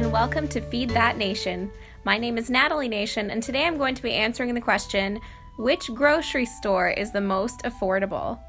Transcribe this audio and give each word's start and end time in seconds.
and 0.00 0.10
welcome 0.10 0.48
to 0.48 0.62
Feed 0.62 0.88
That 0.88 1.18
Nation. 1.18 1.70
My 2.04 2.16
name 2.16 2.38
is 2.38 2.48
Natalie 2.48 2.88
Nation, 2.88 3.30
and 3.30 3.42
today 3.42 3.66
I'm 3.66 3.76
going 3.76 3.94
to 3.94 4.02
be 4.02 4.14
answering 4.14 4.54
the 4.54 4.60
question 4.60 5.20
which 5.58 5.92
grocery 5.92 6.46
store 6.46 6.88
is 6.88 7.12
the 7.12 7.20
most 7.20 7.60
affordable? 7.64 8.40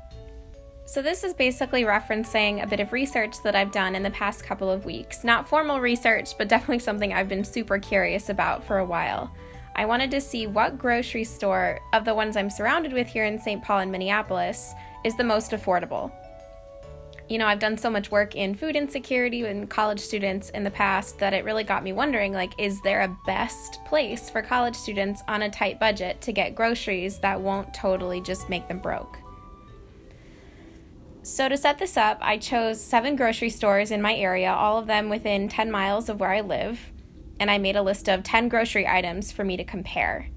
So, 0.85 1.01
this 1.01 1.25
is 1.25 1.33
basically 1.33 1.83
referencing 1.83 2.63
a 2.63 2.67
bit 2.67 2.79
of 2.79 2.93
research 2.93 3.43
that 3.43 3.53
I've 3.53 3.73
done 3.73 3.95
in 3.95 4.03
the 4.03 4.11
past 4.11 4.45
couple 4.45 4.71
of 4.71 4.85
weeks. 4.85 5.25
Not 5.25 5.45
formal 5.45 5.81
research, 5.81 6.37
but 6.37 6.47
definitely 6.47 6.79
something 6.85 7.11
I've 7.11 7.27
been 7.27 7.43
super 7.43 7.77
curious 7.77 8.29
about 8.29 8.63
for 8.63 8.77
a 8.77 8.85
while. 8.85 9.29
I 9.75 9.85
wanted 9.85 10.09
to 10.11 10.21
see 10.21 10.47
what 10.47 10.77
grocery 10.77 11.25
store 11.25 11.81
of 11.91 12.05
the 12.05 12.15
ones 12.15 12.37
I'm 12.37 12.49
surrounded 12.49 12.93
with 12.93 13.07
here 13.07 13.25
in 13.25 13.37
St. 13.37 13.61
Paul 13.61 13.79
and 13.79 13.91
Minneapolis 13.91 14.73
is 15.03 15.17
the 15.17 15.25
most 15.25 15.51
affordable. 15.51 16.13
You 17.31 17.37
know, 17.37 17.47
I've 17.47 17.59
done 17.59 17.77
so 17.77 17.89
much 17.89 18.11
work 18.11 18.35
in 18.35 18.55
food 18.55 18.75
insecurity 18.75 19.45
and 19.45 19.69
college 19.69 20.01
students 20.01 20.49
in 20.49 20.65
the 20.65 20.69
past 20.69 21.17
that 21.19 21.33
it 21.33 21.45
really 21.45 21.63
got 21.63 21.81
me 21.81 21.93
wondering 21.93 22.33
like 22.33 22.51
is 22.57 22.81
there 22.81 23.03
a 23.03 23.17
best 23.25 23.79
place 23.85 24.29
for 24.29 24.41
college 24.41 24.75
students 24.75 25.23
on 25.29 25.41
a 25.41 25.49
tight 25.49 25.79
budget 25.79 26.19
to 26.23 26.33
get 26.33 26.55
groceries 26.55 27.19
that 27.19 27.39
won't 27.39 27.73
totally 27.73 28.19
just 28.19 28.49
make 28.49 28.67
them 28.67 28.79
broke? 28.79 29.17
So, 31.23 31.47
to 31.47 31.55
set 31.55 31.79
this 31.79 31.95
up, 31.95 32.17
I 32.19 32.37
chose 32.37 32.81
seven 32.81 33.15
grocery 33.15 33.49
stores 33.49 33.91
in 33.91 34.01
my 34.01 34.13
area, 34.13 34.51
all 34.51 34.77
of 34.77 34.87
them 34.87 35.07
within 35.07 35.47
10 35.47 35.71
miles 35.71 36.09
of 36.09 36.19
where 36.19 36.33
I 36.33 36.41
live, 36.41 36.91
and 37.39 37.49
I 37.49 37.57
made 37.59 37.77
a 37.77 37.81
list 37.81 38.09
of 38.09 38.23
10 38.23 38.49
grocery 38.49 38.85
items 38.85 39.31
for 39.31 39.45
me 39.45 39.55
to 39.55 39.63
compare. 39.63 40.27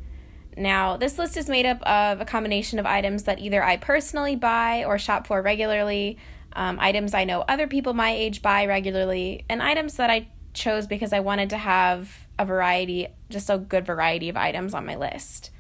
Now, 0.57 0.97
this 0.97 1.19
list 1.19 1.37
is 1.37 1.49
made 1.49 1.66
up 1.66 1.83
of 1.83 2.21
a 2.21 2.24
combination 2.24 2.79
of 2.79 2.87
items 2.87 3.24
that 3.24 3.41
either 3.41 3.65
I 3.65 3.79
personally 3.79 4.37
buy 4.37 4.85
or 4.85 4.97
shop 4.97 5.27
for 5.27 5.43
regularly, 5.43 6.19
um, 6.55 6.79
items 6.81 7.15
I 7.15 7.25
know 7.25 7.41
other 7.43 7.67
people 7.67 7.95
my 7.95 8.11
age 8.13 8.43
buy 8.43 8.67
regularly, 8.67 9.45
and 9.49 9.63
items 9.63 9.97
that 9.97 10.10
I 10.10 10.29
chose 10.52 10.87
because 10.87 11.13
I 11.13 11.21
wanted 11.21 11.51
to 11.51 11.59
have 11.59 12.27
a 12.38 12.45
variety, 12.45 13.09
just 13.29 13.51
a 13.51 13.59
good 13.59 13.85
variety 13.85 14.29
of 14.29 14.37
items 14.37 14.74
on 14.74 14.87
my 14.87 14.96
list. 14.96 15.51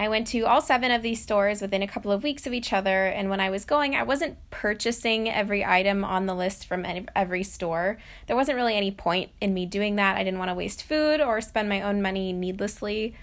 I 0.00 0.08
went 0.08 0.28
to 0.28 0.46
all 0.46 0.62
seven 0.62 0.90
of 0.92 1.02
these 1.02 1.20
stores 1.20 1.60
within 1.60 1.82
a 1.82 1.86
couple 1.86 2.10
of 2.10 2.22
weeks 2.22 2.46
of 2.46 2.54
each 2.54 2.72
other, 2.72 3.04
and 3.04 3.28
when 3.28 3.38
I 3.38 3.50
was 3.50 3.66
going, 3.66 3.94
I 3.94 4.02
wasn't 4.02 4.38
purchasing 4.50 5.28
every 5.28 5.62
item 5.62 6.04
on 6.04 6.24
the 6.24 6.34
list 6.34 6.66
from 6.66 6.86
every 7.14 7.42
store. 7.42 7.98
There 8.26 8.36
wasn't 8.36 8.56
really 8.56 8.76
any 8.76 8.90
point 8.90 9.30
in 9.42 9.52
me 9.52 9.66
doing 9.66 9.96
that. 9.96 10.16
I 10.16 10.24
didn't 10.24 10.38
want 10.38 10.50
to 10.50 10.54
waste 10.54 10.82
food 10.82 11.20
or 11.20 11.42
spend 11.42 11.68
my 11.68 11.82
own 11.82 12.00
money 12.00 12.32
needlessly. 12.32 13.14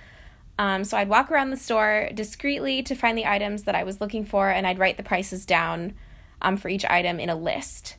Um, 0.59 0.83
so 0.83 0.97
I'd 0.97 1.09
walk 1.09 1.31
around 1.31 1.49
the 1.49 1.57
store 1.57 2.09
discreetly 2.13 2.83
to 2.83 2.93
find 2.93 3.17
the 3.17 3.25
items 3.25 3.63
that 3.63 3.73
I 3.73 3.83
was 3.83 3.99
looking 3.99 4.23
for, 4.23 4.49
and 4.49 4.67
I'd 4.67 4.77
write 4.77 4.97
the 4.97 5.03
prices 5.03 5.47
down 5.47 5.95
um, 6.41 6.57
for 6.57 6.69
each 6.69 6.85
item 6.85 7.19
in 7.19 7.29
a 7.29 7.35
list. 7.35 7.97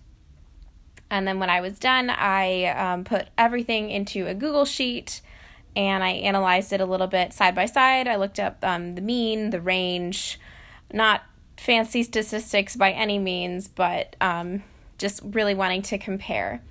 And 1.10 1.26
then 1.26 1.38
when 1.38 1.50
I 1.50 1.60
was 1.60 1.78
done, 1.78 2.10
I 2.10 2.64
um, 2.66 3.04
put 3.04 3.28
everything 3.36 3.90
into 3.90 4.26
a 4.26 4.34
Google 4.34 4.64
Sheet 4.64 5.22
and 5.74 6.02
I 6.02 6.10
analyzed 6.10 6.72
it 6.72 6.80
a 6.80 6.86
little 6.86 7.06
bit 7.06 7.32
side 7.32 7.54
by 7.54 7.66
side. 7.66 8.08
I 8.08 8.16
looked 8.16 8.40
up 8.40 8.58
um, 8.62 8.94
the 8.94 9.00
mean, 9.00 9.50
the 9.50 9.60
range, 9.60 10.38
not 10.92 11.22
fancy 11.56 12.02
statistics 12.02 12.76
by 12.76 12.92
any 12.92 13.18
means, 13.18 13.68
but 13.68 14.16
um, 14.20 14.62
just 14.98 15.20
really 15.24 15.54
wanting 15.54 15.82
to 15.82 15.98
compare. 15.98 16.62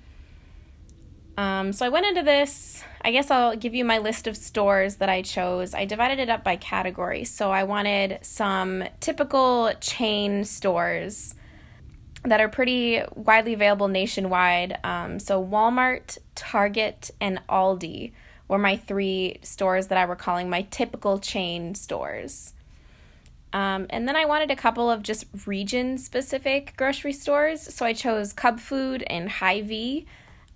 Um, 1.37 1.71
so 1.71 1.85
I 1.85 1.89
went 1.89 2.07
into 2.07 2.23
this. 2.23 2.83
I 3.01 3.11
guess 3.11 3.29
I'll 3.29 3.55
give 3.55 3.75
you 3.75 3.85
my 3.85 3.99
list 3.99 4.25
of 4.25 4.35
stores 4.35 4.95
that 4.97 5.07
I 5.07 5.21
chose. 5.21 5.73
I 5.73 5.85
divided 5.85 6.19
it 6.19 6.29
up 6.29 6.43
by 6.43 6.55
category. 6.55 7.23
So 7.25 7.51
I 7.51 7.63
wanted 7.63 8.19
some 8.23 8.83
typical 8.99 9.71
chain 9.79 10.43
stores 10.45 11.35
that 12.29 12.41
are 12.41 12.49
pretty 12.49 13.01
widely 13.15 13.53
available 13.53 13.87
nationwide. 13.87 14.77
Um, 14.83 15.19
so 15.19 15.43
Walmart, 15.43 16.17
Target, 16.35 17.11
and 17.19 17.41
Aldi 17.49 18.11
were 18.47 18.57
my 18.57 18.77
three 18.77 19.39
stores 19.41 19.87
that 19.87 19.97
I 19.97 20.05
were 20.05 20.15
calling 20.15 20.49
my 20.49 20.63
typical 20.69 21.19
chain 21.19 21.75
stores. 21.75 22.53
Um, 23.53 23.87
and 23.89 24.07
then 24.07 24.15
I 24.15 24.25
wanted 24.25 24.51
a 24.51 24.55
couple 24.55 24.89
of 24.89 25.03
just 25.03 25.25
region 25.45 25.97
specific 25.97 26.73
grocery 26.77 27.13
stores. 27.13 27.61
So 27.61 27.85
I 27.85 27.93
chose 27.93 28.33
Cub 28.33 28.59
Food 28.59 29.03
and 29.07 29.29
Hy-Vee. 29.29 30.05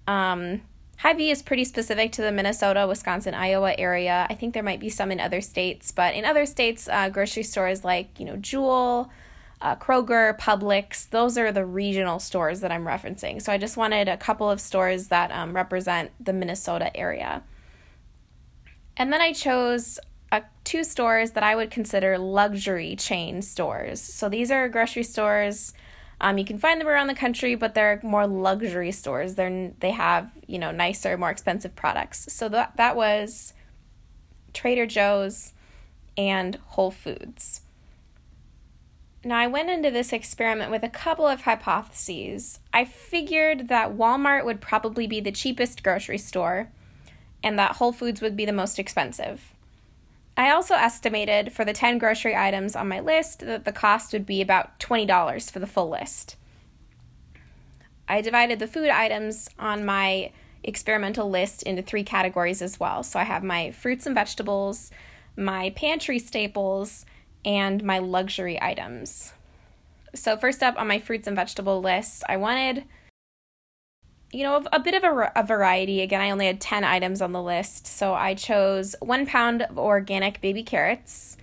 Um, 0.07 0.61
Hy-Vee 0.97 1.31
is 1.31 1.41
pretty 1.41 1.65
specific 1.65 2.11
to 2.13 2.21
the 2.21 2.31
Minnesota, 2.31 2.85
Wisconsin, 2.87 3.33
Iowa 3.33 3.73
area. 3.77 4.27
I 4.29 4.35
think 4.35 4.53
there 4.53 4.61
might 4.61 4.79
be 4.79 4.89
some 4.89 5.11
in 5.11 5.19
other 5.19 5.41
states, 5.41 5.91
but 5.91 6.13
in 6.13 6.25
other 6.25 6.45
states, 6.45 6.87
uh, 6.87 7.09
grocery 7.09 7.43
stores 7.43 7.83
like, 7.83 8.19
you 8.19 8.25
know, 8.25 8.35
Jewel, 8.35 9.09
uh, 9.61 9.75
Kroger, 9.75 10.37
Publix, 10.37 11.09
those 11.09 11.37
are 11.37 11.51
the 11.51 11.65
regional 11.65 12.19
stores 12.19 12.61
that 12.61 12.71
I'm 12.71 12.85
referencing. 12.85 13.41
So 13.41 13.51
I 13.51 13.57
just 13.57 13.77
wanted 13.77 14.07
a 14.07 14.17
couple 14.17 14.49
of 14.49 14.59
stores 14.59 15.07
that 15.09 15.31
um, 15.31 15.55
represent 15.55 16.11
the 16.19 16.33
Minnesota 16.33 16.95
area. 16.97 17.43
And 18.97 19.13
then 19.13 19.21
I 19.21 19.33
chose 19.33 19.99
uh, 20.31 20.41
two 20.63 20.83
stores 20.83 21.31
that 21.31 21.43
I 21.43 21.55
would 21.55 21.69
consider 21.69 22.17
luxury 22.17 22.95
chain 22.95 23.41
stores. 23.41 24.01
So 24.01 24.29
these 24.29 24.49
are 24.49 24.67
grocery 24.67 25.03
stores. 25.03 25.73
Um, 26.19 26.37
you 26.37 26.45
can 26.45 26.57
find 26.57 26.79
them 26.79 26.87
around 26.87 27.07
the 27.07 27.15
country, 27.15 27.55
but 27.55 27.73
they're 27.73 27.99
more 28.03 28.27
luxury 28.27 28.91
stores. 28.91 29.35
They're 29.35 29.71
they 29.79 29.91
have 29.91 30.31
you 30.47 30.59
know 30.59 30.71
nicer, 30.71 31.17
more 31.17 31.31
expensive 31.31 31.75
products. 31.75 32.31
So 32.31 32.47
that 32.49 32.77
that 32.77 32.95
was 32.95 33.53
Trader 34.53 34.85
Joe's 34.85 35.53
and 36.15 36.55
Whole 36.67 36.91
Foods. 36.91 37.61
Now, 39.23 39.37
I 39.37 39.45
went 39.45 39.69
into 39.69 39.91
this 39.91 40.13
experiment 40.13 40.71
with 40.71 40.83
a 40.83 40.89
couple 40.89 41.27
of 41.27 41.41
hypotheses. 41.41 42.59
I 42.73 42.85
figured 42.85 43.67
that 43.67 43.95
Walmart 43.95 44.45
would 44.45 44.61
probably 44.61 45.05
be 45.05 45.19
the 45.19 45.31
cheapest 45.31 45.83
grocery 45.83 46.17
store 46.17 46.69
and 47.43 47.57
that 47.59 47.75
Whole 47.75 47.91
Foods 47.91 48.21
would 48.21 48.35
be 48.35 48.45
the 48.45 48.51
most 48.51 48.79
expensive. 48.79 49.53
I 50.35 50.49
also 50.49 50.73
estimated 50.73 51.53
for 51.53 51.63
the 51.63 51.73
10 51.73 51.99
grocery 51.99 52.35
items 52.35 52.75
on 52.75 52.87
my 52.87 52.99
list 52.99 53.41
that 53.41 53.65
the 53.65 53.71
cost 53.71 54.11
would 54.13 54.25
be 54.25 54.41
about 54.41 54.79
$20 54.79 55.51
for 55.51 55.59
the 55.59 55.67
full 55.67 55.89
list. 55.89 56.35
I 58.07 58.21
divided 58.21 58.57
the 58.57 58.67
food 58.67 58.89
items 58.89 59.49
on 59.59 59.85
my 59.85 60.31
experimental 60.63 61.29
list 61.29 61.63
into 61.63 61.81
three 61.81 62.03
categories 62.03 62.61
as 62.61 62.79
well. 62.79 63.03
So 63.03 63.19
I 63.19 63.23
have 63.23 63.43
my 63.43 63.71
fruits 63.71 64.05
and 64.05 64.15
vegetables, 64.15 64.89
my 65.37 65.71
pantry 65.71 66.17
staples, 66.17 67.05
and 67.43 67.83
my 67.83 67.99
luxury 67.99 68.61
items. 68.61 69.33
So, 70.13 70.37
first 70.37 70.61
up 70.61 70.77
on 70.77 70.87
my 70.87 70.99
fruits 70.99 71.27
and 71.27 71.35
vegetable 71.35 71.81
list, 71.81 72.23
I 72.27 72.37
wanted 72.37 72.85
you 74.31 74.43
know, 74.43 74.63
a, 74.71 74.79
bit 74.79 74.93
of 74.93 75.03
a, 75.03 75.31
a, 75.35 75.43
variety. 75.43 76.01
Again, 76.01 76.21
I 76.21 76.29
only 76.29 76.45
had 76.45 76.61
10 76.61 76.83
items 76.83 77.21
on 77.21 77.33
the 77.33 77.41
list. 77.41 77.85
So 77.85 78.13
I 78.13 78.33
chose 78.33 78.95
one 79.01 79.25
pound 79.25 79.63
of 79.63 79.77
organic 79.77 80.39
baby 80.39 80.63
carrots, 80.63 81.35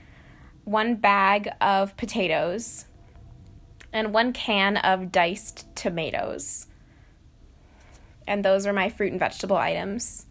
one 0.64 0.94
bag 0.94 1.50
of 1.60 1.96
potatoes, 1.96 2.86
and 3.92 4.14
one 4.14 4.32
can 4.32 4.78
of 4.78 5.12
diced 5.12 5.66
tomatoes. 5.76 6.66
And 8.26 8.44
those 8.44 8.66
are 8.66 8.72
my 8.72 8.88
fruit 8.88 9.10
and 9.10 9.20
vegetable 9.20 9.56
items. 9.56 10.26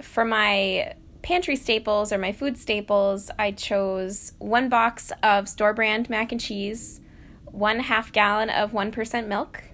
For 0.00 0.24
my 0.24 0.94
pantry 1.22 1.56
staples 1.56 2.12
or 2.12 2.18
my 2.18 2.32
food 2.32 2.56
staples, 2.56 3.30
I 3.38 3.52
chose 3.52 4.32
one 4.38 4.68
box 4.68 5.12
of 5.22 5.48
store 5.48 5.74
brand 5.74 6.08
mac 6.10 6.32
and 6.32 6.40
cheese, 6.40 7.00
one 7.44 7.80
half 7.80 8.12
gallon 8.12 8.50
of 8.50 8.72
1% 8.72 9.26
milk 9.26 9.64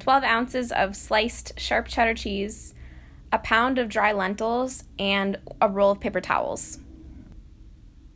12 0.00 0.24
ounces 0.24 0.72
of 0.72 0.96
sliced 0.96 1.58
sharp 1.60 1.86
cheddar 1.86 2.14
cheese, 2.14 2.74
a 3.32 3.38
pound 3.38 3.78
of 3.78 3.88
dry 3.88 4.12
lentils, 4.12 4.84
and 4.98 5.38
a 5.60 5.68
roll 5.68 5.90
of 5.90 6.00
paper 6.00 6.20
towels. 6.20 6.78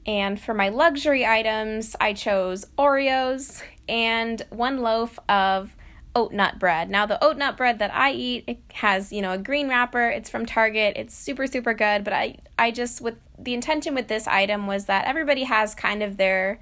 And 0.07 0.41
for 0.41 0.55
my 0.55 0.71
luxury 0.71 1.25
items, 1.25 1.95
I 2.01 2.13
chose 2.15 2.67
Oreos 2.79 3.63
and 3.89 4.43
one 4.51 4.79
loaf 4.79 5.19
of 5.29 5.77
oat 6.15 6.33
nut 6.33 6.59
bread. 6.59 6.91
Now 6.91 7.07
the 7.07 7.23
oat 7.23 7.37
nut 7.37 7.57
bread 7.57 7.79
that 7.79 7.95
I 7.95 8.13
eat, 8.13 8.45
it 8.47 8.59
has, 8.75 9.13
you 9.13 9.23
know, 9.23 9.33
a 9.33 9.39
green 9.39 9.69
wrapper. 9.69 10.09
It's 10.09 10.31
from 10.31 10.47
Target. 10.47 10.95
It's 10.97 11.15
super 11.15 11.47
super 11.47 11.75
good, 11.75 12.05
but 12.05 12.13
I 12.13 12.39
I 12.59 12.71
just 12.71 13.01
with 13.01 13.17
the 13.39 13.55
intention 13.55 13.95
with 13.95 14.09
this 14.09 14.27
item 14.27 14.67
was 14.67 14.87
that 14.87 15.07
everybody 15.07 15.45
has 15.45 15.75
kind 15.75 16.03
of 16.03 16.17
their 16.17 16.61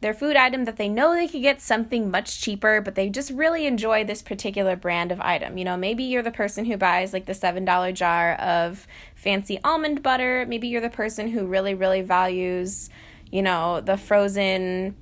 their 0.00 0.12
food 0.12 0.36
item 0.36 0.64
that 0.66 0.76
they 0.76 0.88
know 0.88 1.14
they 1.14 1.26
could 1.26 1.42
get 1.42 1.60
something 1.60 2.10
much 2.10 2.40
cheaper, 2.40 2.80
but 2.80 2.94
they 2.94 3.08
just 3.08 3.30
really 3.30 3.66
enjoy 3.66 4.04
this 4.04 4.22
particular 4.22 4.76
brand 4.76 5.10
of 5.10 5.20
item. 5.20 5.56
You 5.56 5.64
know, 5.64 5.76
maybe 5.76 6.04
you're 6.04 6.22
the 6.22 6.30
person 6.30 6.66
who 6.66 6.76
buys 6.76 7.12
like 7.12 7.24
the 7.24 7.32
$7 7.32 7.94
jar 7.94 8.34
of 8.34 8.86
fancy 9.14 9.58
almond 9.64 10.02
butter. 10.02 10.44
Maybe 10.46 10.68
you're 10.68 10.82
the 10.82 10.90
person 10.90 11.28
who 11.28 11.46
really, 11.46 11.74
really 11.74 12.02
values, 12.02 12.90
you 13.30 13.42
know, 13.42 13.80
the 13.80 13.96
frozen. 13.96 14.96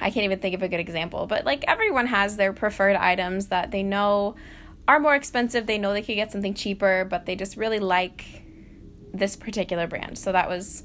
I 0.00 0.10
can't 0.10 0.24
even 0.24 0.38
think 0.38 0.54
of 0.54 0.62
a 0.62 0.68
good 0.68 0.80
example, 0.80 1.26
but 1.26 1.44
like 1.44 1.64
everyone 1.66 2.06
has 2.06 2.36
their 2.36 2.52
preferred 2.52 2.96
items 2.96 3.48
that 3.48 3.70
they 3.70 3.82
know 3.82 4.36
are 4.86 4.98
more 4.98 5.14
expensive. 5.14 5.66
They 5.66 5.78
know 5.78 5.92
they 5.92 6.02
could 6.02 6.14
get 6.14 6.32
something 6.32 6.54
cheaper, 6.54 7.06
but 7.08 7.26
they 7.26 7.36
just 7.36 7.56
really 7.56 7.78
like 7.78 8.42
this 9.12 9.36
particular 9.36 9.86
brand. 9.86 10.18
So 10.18 10.32
that 10.32 10.48
was, 10.48 10.82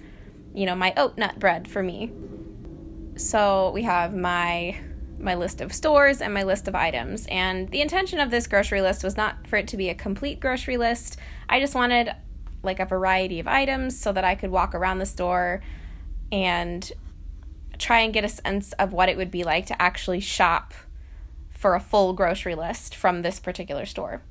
you 0.53 0.65
know, 0.65 0.75
my 0.75 0.93
oat 0.97 1.17
nut 1.17 1.39
bread 1.39 1.67
for 1.67 1.81
me. 1.81 2.11
So 3.15 3.71
we 3.73 3.83
have 3.83 4.13
my 4.15 4.79
my 5.19 5.35
list 5.35 5.61
of 5.61 5.71
stores 5.71 6.21
and 6.21 6.33
my 6.33 6.43
list 6.43 6.67
of 6.67 6.75
items. 6.75 7.25
And 7.27 7.69
the 7.69 7.81
intention 7.81 8.19
of 8.19 8.29
this 8.29 8.45
grocery 8.45 8.81
list 8.81 9.03
was 9.03 9.15
not 9.15 9.47
for 9.47 9.55
it 9.55 9.67
to 9.69 9.77
be 9.77 9.89
a 9.89 9.95
complete 9.95 10.39
grocery 10.41 10.75
list. 10.75 11.17
I 11.47 11.61
just 11.61 11.75
wanted 11.75 12.13
like 12.61 12.79
a 12.79 12.85
variety 12.85 13.39
of 13.39 13.47
items 13.47 13.97
so 13.99 14.11
that 14.11 14.23
I 14.23 14.35
could 14.35 14.51
walk 14.51 14.75
around 14.75 14.99
the 14.99 15.05
store 15.05 15.61
and 16.31 16.91
try 17.77 17.99
and 17.99 18.13
get 18.13 18.23
a 18.23 18.29
sense 18.29 18.73
of 18.73 18.93
what 18.93 19.09
it 19.09 19.17
would 19.17 19.31
be 19.31 19.43
like 19.43 19.65
to 19.67 19.81
actually 19.81 20.19
shop 20.19 20.73
for 21.49 21.75
a 21.75 21.79
full 21.79 22.13
grocery 22.13 22.55
list 22.55 22.95
from 22.95 23.21
this 23.21 23.39
particular 23.39 23.85
store. 23.85 24.21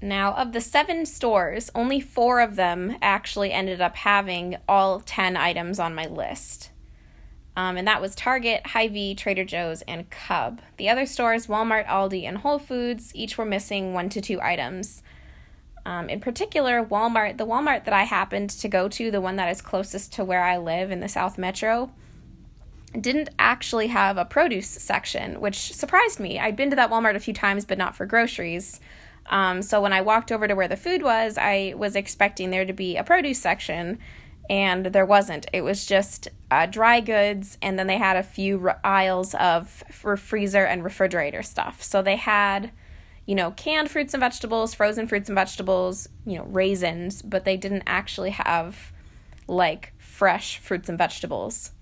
Now, 0.00 0.34
of 0.34 0.52
the 0.52 0.60
seven 0.60 1.06
stores, 1.06 1.70
only 1.74 2.00
four 2.00 2.40
of 2.40 2.56
them 2.56 2.96
actually 3.00 3.52
ended 3.52 3.80
up 3.80 3.96
having 3.96 4.56
all 4.68 5.00
10 5.00 5.36
items 5.36 5.78
on 5.78 5.94
my 5.94 6.06
list. 6.06 6.70
Um, 7.56 7.78
and 7.78 7.88
that 7.88 8.02
was 8.02 8.14
Target, 8.14 8.66
Hy-Vee, 8.68 9.14
Trader 9.14 9.44
Joe's, 9.44 9.80
and 9.82 10.10
Cub. 10.10 10.60
The 10.76 10.90
other 10.90 11.06
stores, 11.06 11.46
Walmart, 11.46 11.86
Aldi, 11.86 12.24
and 12.24 12.38
Whole 12.38 12.58
Foods, 12.58 13.12
each 13.14 13.38
were 13.38 13.46
missing 13.46 13.94
one 13.94 14.10
to 14.10 14.20
two 14.20 14.40
items. 14.42 15.02
Um, 15.86 16.08
in 16.08 16.18
particular, 16.18 16.84
Walmart, 16.84 17.38
the 17.38 17.46
Walmart 17.46 17.84
that 17.84 17.94
I 17.94 18.02
happened 18.02 18.50
to 18.50 18.66
go 18.66 18.88
to, 18.88 19.08
the 19.12 19.20
one 19.20 19.36
that 19.36 19.48
is 19.52 19.62
closest 19.62 20.12
to 20.14 20.24
where 20.24 20.42
I 20.42 20.56
live 20.56 20.90
in 20.90 20.98
the 20.98 21.08
South 21.08 21.38
Metro, 21.38 21.92
didn't 23.00 23.28
actually 23.38 23.86
have 23.86 24.18
a 24.18 24.24
produce 24.24 24.68
section, 24.68 25.40
which 25.40 25.72
surprised 25.72 26.18
me. 26.18 26.40
I'd 26.40 26.56
been 26.56 26.70
to 26.70 26.76
that 26.76 26.90
Walmart 26.90 27.14
a 27.14 27.20
few 27.20 27.32
times, 27.32 27.64
but 27.64 27.78
not 27.78 27.94
for 27.94 28.04
groceries. 28.04 28.80
Um, 29.26 29.62
so 29.62 29.80
when 29.80 29.92
I 29.92 30.00
walked 30.00 30.32
over 30.32 30.48
to 30.48 30.56
where 30.56 30.66
the 30.66 30.76
food 30.76 31.04
was, 31.04 31.38
I 31.38 31.74
was 31.76 31.94
expecting 31.94 32.50
there 32.50 32.64
to 32.64 32.72
be 32.72 32.96
a 32.96 33.04
produce 33.04 33.40
section, 33.40 34.00
and 34.50 34.86
there 34.86 35.06
wasn't. 35.06 35.46
It 35.52 35.62
was 35.62 35.86
just 35.86 36.26
uh, 36.50 36.66
dry 36.66 37.00
goods, 37.00 37.58
and 37.62 37.78
then 37.78 37.86
they 37.86 37.98
had 37.98 38.16
a 38.16 38.24
few 38.24 38.68
r- 38.68 38.80
aisles 38.82 39.34
of 39.36 39.84
freezer 40.18 40.64
and 40.64 40.82
refrigerator 40.82 41.44
stuff. 41.44 41.80
So 41.80 42.02
they 42.02 42.16
had, 42.16 42.72
you 43.26 43.34
know, 43.34 43.50
canned 43.50 43.90
fruits 43.90 44.14
and 44.14 44.20
vegetables, 44.20 44.72
frozen 44.72 45.06
fruits 45.06 45.28
and 45.28 45.34
vegetables, 45.34 46.08
you 46.24 46.38
know, 46.38 46.44
raisins, 46.44 47.22
but 47.22 47.44
they 47.44 47.56
didn't 47.56 47.82
actually 47.86 48.30
have 48.30 48.92
like 49.48 49.92
fresh 49.98 50.58
fruits 50.58 50.88
and 50.88 50.96
vegetables. 50.96 51.72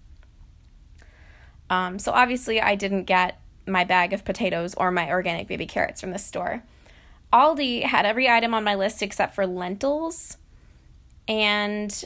Um, 1.70 1.98
so 1.98 2.12
obviously, 2.12 2.60
I 2.60 2.74
didn't 2.74 3.04
get 3.04 3.40
my 3.66 3.84
bag 3.84 4.12
of 4.12 4.24
potatoes 4.24 4.74
or 4.74 4.90
my 4.90 5.10
organic 5.10 5.48
baby 5.48 5.66
carrots 5.66 6.00
from 6.00 6.10
the 6.10 6.18
store. 6.18 6.62
Aldi 7.32 7.84
had 7.84 8.06
every 8.06 8.28
item 8.28 8.54
on 8.54 8.64
my 8.64 8.74
list 8.74 9.02
except 9.02 9.34
for 9.34 9.46
lentils. 9.46 10.38
And 11.26 12.04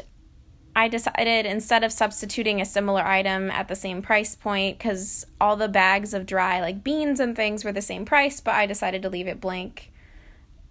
I 0.78 0.86
decided 0.86 1.44
instead 1.44 1.82
of 1.82 1.90
substituting 1.90 2.60
a 2.60 2.64
similar 2.64 3.04
item 3.04 3.50
at 3.50 3.66
the 3.66 3.74
same 3.74 4.00
price 4.00 4.36
point, 4.36 4.78
because 4.78 5.26
all 5.40 5.56
the 5.56 5.66
bags 5.66 6.14
of 6.14 6.24
dry, 6.24 6.60
like 6.60 6.84
beans 6.84 7.18
and 7.18 7.34
things, 7.34 7.64
were 7.64 7.72
the 7.72 7.82
same 7.82 8.04
price, 8.04 8.40
but 8.40 8.54
I 8.54 8.64
decided 8.64 9.02
to 9.02 9.08
leave 9.08 9.26
it 9.26 9.40
blank. 9.40 9.90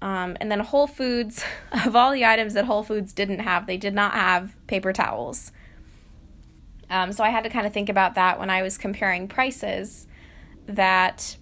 Um, 0.02 0.38
and 0.40 0.50
then 0.50 0.62
Whole 0.62 0.88
Foods, 0.88 1.44
of 1.86 1.94
all 1.94 2.14
the 2.14 2.24
items 2.24 2.54
that 2.54 2.64
Whole 2.64 2.84
Foods 2.84 3.12
didn't 3.12 3.40
have, 3.40 3.68
they 3.68 3.76
did 3.76 3.94
not 3.94 4.14
have 4.14 4.56
paper 4.66 4.94
towels. 4.94 5.52
Um, 6.90 7.12
so 7.12 7.22
I 7.22 7.30
had 7.30 7.44
to 7.44 7.50
kind 7.50 7.68
of 7.68 7.74
think 7.74 7.90
about 7.90 8.16
that 8.16 8.40
when 8.40 8.50
I 8.50 8.62
was 8.62 8.78
comparing 8.78 9.28
prices. 9.28 10.08
That 10.68 11.36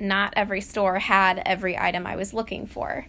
not 0.00 0.34
every 0.34 0.62
store 0.62 0.98
had 0.98 1.40
every 1.46 1.78
item 1.78 2.08
I 2.08 2.16
was 2.16 2.34
looking 2.34 2.66
for. 2.66 3.06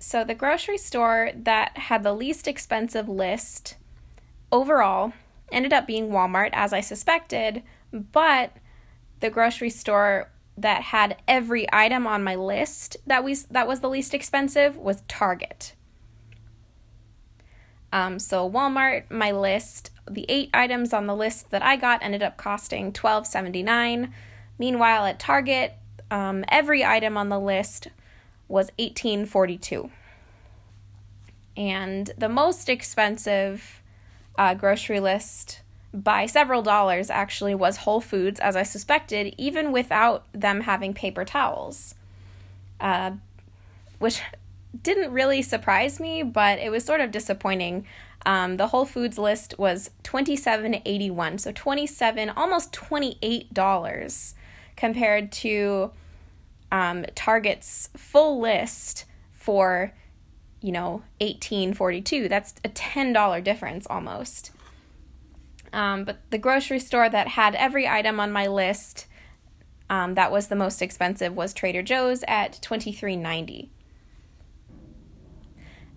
So, 0.00 0.24
the 0.24 0.34
grocery 0.34 0.78
store 0.78 1.30
that 1.34 1.76
had 1.76 2.02
the 2.02 2.14
least 2.14 2.46
expensive 2.46 3.08
list 3.08 3.76
overall 4.52 5.12
ended 5.50 5.72
up 5.72 5.86
being 5.86 6.10
Walmart, 6.10 6.50
as 6.52 6.72
I 6.72 6.80
suspected, 6.80 7.62
but 7.92 8.52
the 9.20 9.30
grocery 9.30 9.70
store 9.70 10.30
that 10.56 10.82
had 10.82 11.16
every 11.26 11.66
item 11.72 12.06
on 12.06 12.24
my 12.24 12.34
list 12.34 12.96
that 13.06 13.22
was 13.22 13.44
that 13.44 13.68
was 13.68 13.80
the 13.80 13.88
least 13.88 14.14
expensive 14.14 14.76
was 14.76 15.02
Target. 15.08 15.74
Um, 17.92 18.18
so 18.18 18.48
Walmart, 18.48 19.10
my 19.10 19.30
list, 19.30 19.90
the 20.10 20.26
eight 20.28 20.50
items 20.52 20.92
on 20.92 21.06
the 21.06 21.16
list 21.16 21.50
that 21.50 21.62
I 21.62 21.76
got 21.76 22.02
ended 22.02 22.22
up 22.22 22.36
costing 22.36 22.92
twelve 22.92 23.26
seventy 23.26 23.62
nine. 23.62 24.12
Meanwhile, 24.58 25.06
at 25.06 25.20
Target, 25.20 25.74
um, 26.10 26.44
every 26.48 26.84
item 26.84 27.16
on 27.16 27.28
the 27.28 27.38
list 27.38 27.88
was 28.48 28.70
1842. 28.78 29.90
And 31.56 32.10
the 32.16 32.28
most 32.28 32.68
expensive 32.68 33.82
uh, 34.36 34.54
grocery 34.54 35.00
list 35.00 35.60
by 35.92 36.26
several 36.26 36.62
dollars 36.62 37.10
actually 37.10 37.54
was 37.54 37.78
Whole 37.78 38.00
Foods, 38.00 38.40
as 38.40 38.56
I 38.56 38.62
suspected, 38.62 39.34
even 39.36 39.72
without 39.72 40.26
them 40.32 40.62
having 40.62 40.94
paper 40.94 41.24
towels. 41.24 41.94
Uh, 42.80 43.12
which 43.98 44.20
didn't 44.82 45.12
really 45.12 45.42
surprise 45.42 45.98
me, 45.98 46.22
but 46.22 46.58
it 46.58 46.70
was 46.70 46.84
sort 46.84 47.00
of 47.00 47.10
disappointing. 47.10 47.86
Um, 48.26 48.56
the 48.56 48.68
Whole 48.68 48.84
Foods 48.84 49.18
list 49.18 49.58
was 49.58 49.90
twenty 50.02 50.36
seven 50.36 50.80
eighty 50.84 51.10
one, 51.10 51.38
so 51.38 51.50
twenty 51.52 51.86
seven, 51.86 52.30
almost 52.30 52.72
twenty 52.72 53.18
eight 53.22 53.52
dollars 53.52 54.34
compared 54.76 55.32
to 55.32 55.90
um, 56.70 57.04
Target's 57.14 57.88
full 57.96 58.40
list 58.40 59.04
for, 59.32 59.92
you 60.60 60.72
know, 60.72 61.02
1842. 61.20 62.28
That's 62.28 62.54
a 62.64 62.68
$10 62.68 63.44
difference 63.44 63.86
almost. 63.88 64.52
Um, 65.72 66.04
but 66.04 66.18
the 66.30 66.38
grocery 66.38 66.78
store 66.78 67.08
that 67.08 67.28
had 67.28 67.54
every 67.54 67.86
item 67.86 68.20
on 68.20 68.32
my 68.32 68.46
list 68.46 69.06
um, 69.90 70.14
that 70.14 70.30
was 70.30 70.48
the 70.48 70.56
most 70.56 70.82
expensive 70.82 71.34
was 71.34 71.54
Trader 71.54 71.82
Joe's 71.82 72.24
at 72.28 72.58
23.90. 72.62 73.68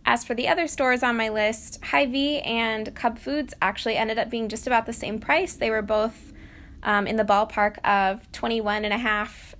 As 0.06 0.23
for 0.23 0.33
the 0.33 0.47
other 0.47 0.68
stores 0.68 1.03
on 1.03 1.15
my 1.15 1.29
list, 1.29 1.83
Hy-Vee 1.85 2.39
and 2.39 2.94
Cub 2.95 3.19
Foods 3.19 3.53
actually 3.62 3.97
ended 3.97 4.18
up 4.18 4.29
being 4.29 4.50
just 4.50 4.65
about 4.65 4.85
the 4.85 4.94
same 4.94 5.19
price. 5.19 5.53
They 5.53 5.69
were 5.69 5.83
both 5.83 6.33
um, 6.83 7.06
in 7.06 7.18
the 7.18 7.23
ballpark 7.23 7.77
of 7.85 8.31
twenty-one 8.31 8.83
and 8.83 8.94
a 8.94 8.97
half 8.97 9.53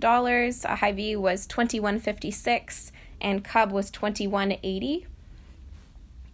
dollars. 0.00 0.64
A 0.64 0.76
Hy-Vee 0.76 1.16
was 1.16 1.46
twenty-one 1.46 1.98
fifty-six, 1.98 2.92
and 3.20 3.44
Cub 3.44 3.72
was 3.72 3.90
twenty-one 3.90 4.56
eighty. 4.62 5.06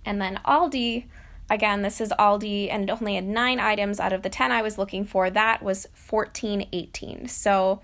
And 0.05 0.21
then 0.21 0.41
Aldi, 0.45 1.05
again, 1.49 1.83
this 1.83 2.01
is 2.01 2.11
Aldi, 2.19 2.69
and 2.71 2.91
only 2.91 3.15
had 3.15 3.25
nine 3.25 3.61
items 3.61 4.01
out 4.01 4.13
of 4.13 4.23
the 4.23 4.31
ten 4.31 4.51
I 4.53 4.63
was 4.63 4.79
looking 4.79 5.05
for. 5.05 5.31
That 5.31 5.63
was 5.63 5.87
fourteen 5.95 6.69
eighteen. 6.73 7.29
So 7.29 7.81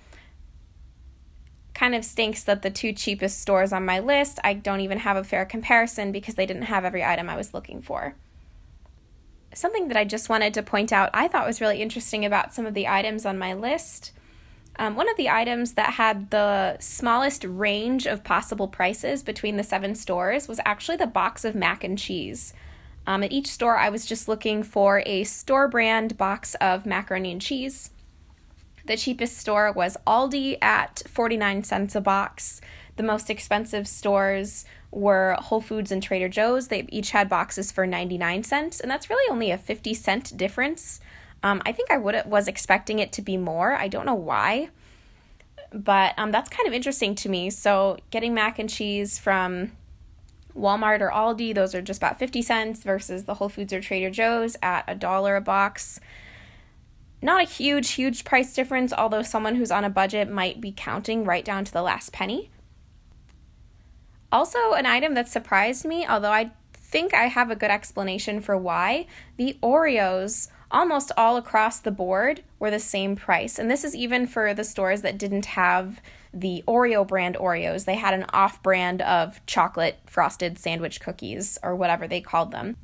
kind 1.74 1.94
of 1.94 2.04
stinks 2.04 2.42
that 2.42 2.62
the 2.62 2.70
two 2.70 2.92
cheapest 2.92 3.40
stores 3.40 3.72
on 3.72 3.84
my 3.84 4.00
list, 4.00 4.40
I 4.42 4.54
don't 4.54 4.80
even 4.80 4.98
have 4.98 5.16
a 5.16 5.22
fair 5.22 5.44
comparison 5.44 6.10
because 6.10 6.34
they 6.34 6.46
didn't 6.46 6.62
have 6.62 6.84
every 6.84 7.04
item 7.04 7.30
I 7.30 7.36
was 7.36 7.54
looking 7.54 7.80
for 7.82 8.16
something 9.54 9.88
that 9.88 9.96
I 9.96 10.04
just 10.04 10.28
wanted 10.28 10.54
to 10.54 10.62
point 10.62 10.92
out 10.92 11.10
I 11.14 11.26
thought 11.26 11.46
was 11.46 11.60
really 11.60 11.80
interesting 11.80 12.24
about 12.24 12.54
some 12.54 12.66
of 12.66 12.74
the 12.74 12.86
items 12.86 13.24
on 13.24 13.38
my 13.38 13.54
list. 13.54 14.12
Um, 14.78 14.94
one 14.94 15.08
of 15.08 15.16
the 15.16 15.28
items 15.28 15.72
that 15.72 15.94
had 15.94 16.30
the 16.30 16.78
smallest 16.78 17.44
range 17.44 18.06
of 18.06 18.22
possible 18.22 18.68
prices 18.68 19.24
between 19.24 19.56
the 19.56 19.64
seven 19.64 19.94
stores 19.96 20.46
was 20.46 20.60
actually 20.64 20.96
the 20.96 21.06
box 21.06 21.44
of 21.44 21.56
mac 21.56 21.82
and 21.82 21.98
cheese. 21.98 22.54
Um, 23.06 23.24
at 23.24 23.32
each 23.32 23.48
store, 23.48 23.76
I 23.76 23.88
was 23.88 24.06
just 24.06 24.28
looking 24.28 24.62
for 24.62 25.02
a 25.04 25.24
store 25.24 25.66
brand 25.66 26.16
box 26.16 26.54
of 26.56 26.86
macaroni 26.86 27.32
and 27.32 27.40
cheese. 27.40 27.90
The 28.86 28.96
cheapest 28.96 29.36
store 29.36 29.72
was 29.72 29.96
Aldi 30.06 30.62
at 30.62 31.02
49 31.08 31.64
cents 31.64 31.94
a 31.94 32.00
box. 32.00 32.60
The 32.96 33.02
most 33.02 33.30
expensive 33.30 33.88
stores 33.88 34.64
were 34.90 35.36
Whole 35.40 35.60
Foods 35.60 35.90
and 35.90 36.02
Trader 36.02 36.28
Joe's. 36.28 36.68
They 36.68 36.86
each 36.88 37.10
had 37.10 37.28
boxes 37.28 37.72
for 37.72 37.86
99 37.86 38.44
cents, 38.44 38.80
and 38.80 38.90
that's 38.90 39.10
really 39.10 39.30
only 39.30 39.50
a 39.50 39.58
50 39.58 39.92
cent 39.94 40.36
difference. 40.36 41.00
Um, 41.42 41.62
I 41.64 41.72
think 41.72 41.90
I 41.90 41.98
would 41.98 42.22
was 42.26 42.48
expecting 42.48 42.98
it 42.98 43.12
to 43.12 43.22
be 43.22 43.36
more. 43.36 43.72
I 43.72 43.88
don't 43.88 44.06
know 44.06 44.14
why, 44.14 44.70
but 45.72 46.14
um, 46.18 46.32
that's 46.32 46.48
kind 46.48 46.66
of 46.66 46.74
interesting 46.74 47.14
to 47.16 47.28
me. 47.28 47.50
So 47.50 47.98
getting 48.10 48.34
mac 48.34 48.58
and 48.58 48.68
cheese 48.68 49.18
from 49.18 49.72
Walmart 50.56 51.00
or 51.00 51.10
Aldi, 51.10 51.54
those 51.54 51.74
are 51.74 51.82
just 51.82 52.00
about 52.00 52.18
50 52.18 52.42
cents 52.42 52.82
versus 52.82 53.24
the 53.24 53.34
Whole 53.34 53.48
Foods 53.48 53.72
or 53.72 53.80
Trader 53.80 54.10
Joe's 54.10 54.56
at 54.62 54.84
a 54.88 54.94
dollar 54.94 55.36
a 55.36 55.40
box. 55.40 56.00
Not 57.20 57.42
a 57.42 57.44
huge, 57.44 57.92
huge 57.92 58.24
price 58.24 58.54
difference, 58.54 58.92
although 58.92 59.22
someone 59.22 59.56
who's 59.56 59.70
on 59.70 59.84
a 59.84 59.90
budget 59.90 60.30
might 60.30 60.60
be 60.60 60.72
counting 60.76 61.24
right 61.24 61.44
down 61.44 61.64
to 61.64 61.72
the 61.72 61.82
last 61.82 62.12
penny. 62.12 62.50
Also, 64.30 64.72
an 64.72 64.86
item 64.86 65.14
that 65.14 65.28
surprised 65.28 65.84
me, 65.84 66.06
although 66.06 66.32
I 66.32 66.50
think 66.74 67.14
I 67.14 67.24
have 67.24 67.50
a 67.50 67.56
good 67.56 67.70
explanation 67.70 68.40
for 68.40 68.56
why, 68.56 69.06
the 69.36 69.56
Oreos 69.62 70.48
almost 70.70 71.12
all 71.16 71.36
across 71.36 71.80
the 71.80 71.90
board 71.90 72.42
were 72.58 72.70
the 72.70 72.78
same 72.78 73.16
price. 73.16 73.58
And 73.58 73.70
this 73.70 73.84
is 73.84 73.94
even 73.94 74.26
for 74.26 74.52
the 74.54 74.64
stores 74.64 75.02
that 75.02 75.18
didn't 75.18 75.46
have 75.46 76.00
the 76.32 76.62
Oreo 76.68 77.06
brand 77.06 77.36
Oreos. 77.36 77.84
They 77.84 77.94
had 77.94 78.14
an 78.14 78.26
off 78.32 78.62
brand 78.62 79.00
of 79.02 79.44
chocolate 79.46 79.98
frosted 80.06 80.58
sandwich 80.58 81.00
cookies 81.00 81.58
or 81.62 81.74
whatever 81.74 82.06
they 82.06 82.20
called 82.20 82.50
them. 82.50 82.76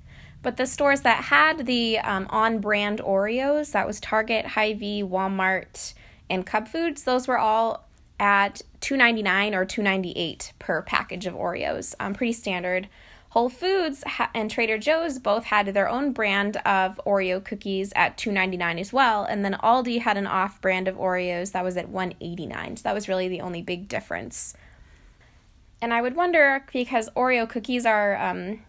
But 0.43 0.57
the 0.57 0.67
stores 0.67 1.01
that 1.03 1.25
had 1.25 1.67
the 1.67 1.99
um, 1.99 2.27
on 2.31 2.59
brand 2.59 3.01
Oreos, 3.01 3.73
that 3.73 3.87
was 3.87 3.99
Target, 3.99 4.47
Hy-Vee, 4.47 5.03
Walmart, 5.03 5.95
and 6.29 6.45
Cub 6.45 6.69
Foods, 6.69 7.05
those 7.05 7.27
were 7.27 7.39
all 7.39 7.87
at 8.21 8.61
$2.99 8.81 9.55
or 9.55 9.65
$2.98 9.65 10.53
per 10.59 10.83
package 10.83 11.27
of 11.27 11.35
Oreos. 11.35 11.95
Um, 11.99 12.15
pretty 12.15 12.35
standard. 12.35 12.89
Whole 13.35 13.49
Foods 13.49 14.05
and 14.33 14.49
Trader 14.49 14.79
Joe's 14.79 15.19
both 15.19 15.47
had 15.47 15.67
their 15.67 15.89
own 15.89 16.13
brand 16.13 16.57
of 16.59 17.01
Oreo 17.05 17.45
cookies 17.45 17.93
at 17.97 18.17
$2.99 18.17 18.79
as 18.79 18.93
well, 18.93 19.25
and 19.25 19.45
then 19.45 19.55
Aldi 19.55 20.03
had 20.03 20.17
an 20.17 20.29
off 20.29 20.61
brand 20.61 20.87
of 20.87 20.95
Oreos 20.95 21.51
that 21.51 21.65
was 21.65 21.77
at 21.77 21.91
$1.89. 21.91 22.79
So 22.79 22.83
that 22.85 22.95
was 22.95 23.09
really 23.09 23.27
the 23.27 23.41
only 23.41 23.61
big 23.61 23.89
difference. 23.89 24.55
And 25.83 25.93
I 25.93 26.01
would 26.01 26.15
wonder 26.15 26.65
because 26.73 27.11
Oreo 27.17 27.49
cookies 27.49 27.85
are 27.85 28.17
um, 28.19 28.61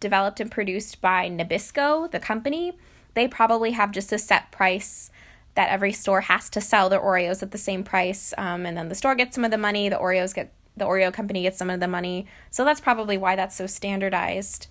developed 0.00 0.38
and 0.38 0.50
produced 0.50 1.00
by 1.00 1.30
Nabisco, 1.30 2.10
the 2.10 2.20
company, 2.20 2.76
they 3.14 3.26
probably 3.26 3.70
have 3.70 3.90
just 3.90 4.12
a 4.12 4.18
set 4.18 4.52
price 4.52 5.10
that 5.54 5.70
every 5.70 5.94
store 5.94 6.20
has 6.20 6.50
to 6.50 6.60
sell 6.60 6.90
their 6.90 7.00
Oreos 7.00 7.42
at 7.42 7.52
the 7.52 7.58
same 7.58 7.82
price, 7.82 8.34
um, 8.36 8.66
and 8.66 8.76
then 8.76 8.90
the 8.90 8.94
store 8.94 9.14
gets 9.14 9.34
some 9.34 9.46
of 9.46 9.50
the 9.50 9.56
money, 9.56 9.88
the 9.88 9.96
Oreos 9.96 10.34
get 10.34 10.52
the 10.78 10.86
Oreo 10.86 11.12
company 11.12 11.42
gets 11.42 11.58
some 11.58 11.70
of 11.70 11.80
the 11.80 11.88
money. 11.88 12.26
So 12.50 12.64
that's 12.64 12.80
probably 12.80 13.18
why 13.18 13.36
that's 13.36 13.56
so 13.56 13.66
standardized. 13.66 14.68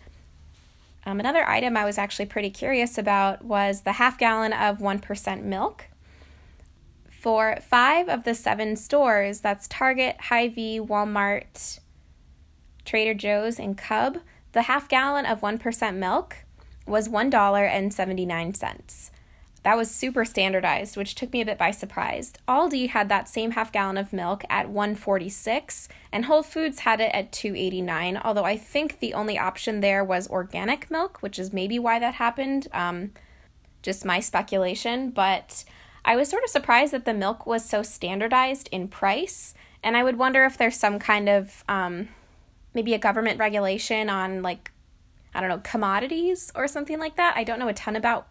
Um, 1.06 1.20
another 1.20 1.48
item 1.48 1.78
I 1.78 1.86
was 1.86 1.98
actually 1.98 2.26
pretty 2.26 2.50
curious 2.50 2.98
about 2.98 3.46
was 3.46 3.82
the 3.82 3.94
half 3.94 4.18
gallon 4.18 4.52
of 4.52 4.80
1% 4.80 5.44
milk. 5.44 5.86
For 7.10 7.58
five 7.62 8.10
of 8.10 8.26
the 8.26 8.36
seven 8.36 8.76
stores, 8.76 9.40
that's 9.40 9.68
Target, 9.68 10.18
Hy-Vee, 10.20 10.80
Walmart, 10.80 11.80
Trader 12.86 13.14
Joe's, 13.14 13.60
and 13.60 13.78
Cub, 13.78 14.20
the 14.52 14.64
half 14.64 14.90
gallon 14.90 15.26
of 15.26 15.42
1% 15.42 15.96
milk 15.96 16.38
was 16.86 17.10
$1.79. 17.10 19.12
That 19.68 19.76
was 19.76 19.92
super 19.92 20.24
standardized, 20.24 20.96
which 20.96 21.14
took 21.14 21.34
me 21.34 21.42
a 21.42 21.46
bit 21.46 21.58
by 21.58 21.72
surprise. 21.72 22.32
Aldi 22.48 22.88
had 22.88 23.10
that 23.10 23.28
same 23.28 23.52
half 23.52 23.70
gallon 23.70 23.98
of 23.98 24.14
milk 24.14 24.46
at 24.50 24.70
146 24.70 25.90
and 26.10 26.24
Whole 26.24 26.42
Foods 26.42 26.80
had 26.80 27.02
it 27.02 27.12
at 27.14 27.34
289, 27.34 28.16
although 28.24 28.46
I 28.46 28.56
think 28.56 29.00
the 29.00 29.14
only 29.14 29.38
option 29.38 29.82
there 29.82 30.06
was 30.06 30.30
organic 30.30 30.90
milk, 30.90 31.18
which 31.20 31.38
is 31.38 31.52
maybe 31.52 31.80
why 31.80 32.00
that 32.00 32.14
happened. 32.14 32.70
Um, 32.72 33.12
just 33.84 34.06
my 34.06 34.22
speculation, 34.22 35.10
but 35.10 35.66
I 36.06 36.16
was 36.16 36.30
sort 36.30 36.46
of 36.46 36.50
surprised 36.50 36.94
that 36.94 37.04
the 37.04 37.14
milk 37.14 37.46
was 37.46 37.66
so 37.66 37.84
standardized 37.84 38.70
in 38.72 38.88
price, 38.88 39.54
and 39.84 39.98
I 39.98 40.04
would 40.06 40.18
wonder 40.18 40.46
if 40.46 40.58
there's 40.58 40.78
some 40.78 40.98
kind 40.98 41.28
of 41.28 41.66
um, 41.68 42.08
maybe 42.74 42.94
a 42.94 42.98
government 42.98 43.38
regulation 43.38 44.10
on 44.10 44.42
like 44.42 44.72
I 45.36 45.42
don't 45.42 45.50
know 45.50 45.60
commodities 45.62 46.54
or 46.56 46.70
something 46.70 47.00
like 47.00 47.18
that. 47.18 47.36
I 47.36 47.44
don't 47.44 47.60
know 47.60 47.68
a 47.68 47.74
ton 47.74 47.98
about 47.98 48.30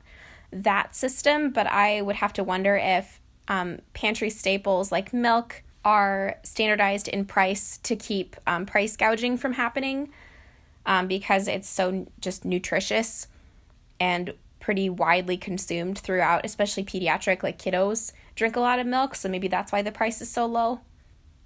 that 0.53 0.95
system, 0.95 1.51
but 1.51 1.67
I 1.67 2.01
would 2.03 2.17
have 2.17 2.33
to 2.35 2.45
wonder 2.45 2.77
if 2.77 3.21
um, 3.49 3.81
pantry 3.95 4.31
staples 4.31 4.91
like 4.91 5.13
milk 5.13 5.63
are 5.85 6.37
standardized 6.43 7.09
in 7.09 7.25
price 7.25 7.79
to 7.79 7.95
keep 7.95 8.37
um, 8.47 8.67
price 8.67 8.97
gouging 8.97 9.37
from 9.37 9.53
happening 9.53 10.11
um, 10.85 11.07
because 11.07 11.47
it's 11.47 11.69
so 11.69 12.07
just 12.21 12.45
nutritious 12.45 13.29
and 14.01 14.35
pretty 14.59 14.91
widely 14.91 15.37
consumed 15.37 15.99
throughout, 15.99 16.45
especially 16.45 16.85
pediatric, 16.85 17.43
like 17.43 17.59
kiddos 17.59 18.13
drink 18.35 18.57
a 18.57 18.61
lot 18.61 18.79
of 18.79 18.87
milk, 18.87 19.15
so 19.15 19.29
maybe 19.29 19.49
that's 19.49 19.73
why 19.73 19.83
the 19.83 19.93
price 19.93 20.21
is 20.21 20.31
so 20.31 20.45
low. 20.47 20.81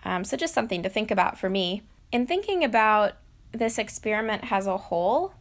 Um, 0.04 0.25
so, 0.25 0.37
just 0.37 0.54
something 0.54 0.83
to 0.83 0.88
think 0.88 1.11
about 1.11 1.38
for 1.38 1.49
me. 1.49 1.83
In 2.11 2.26
thinking 2.26 2.64
about 2.64 3.12
this 3.52 3.78
experiment 3.78 4.50
as 4.50 4.66
a 4.66 4.76
whole, 4.76 5.35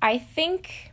I 0.00 0.18
think 0.18 0.92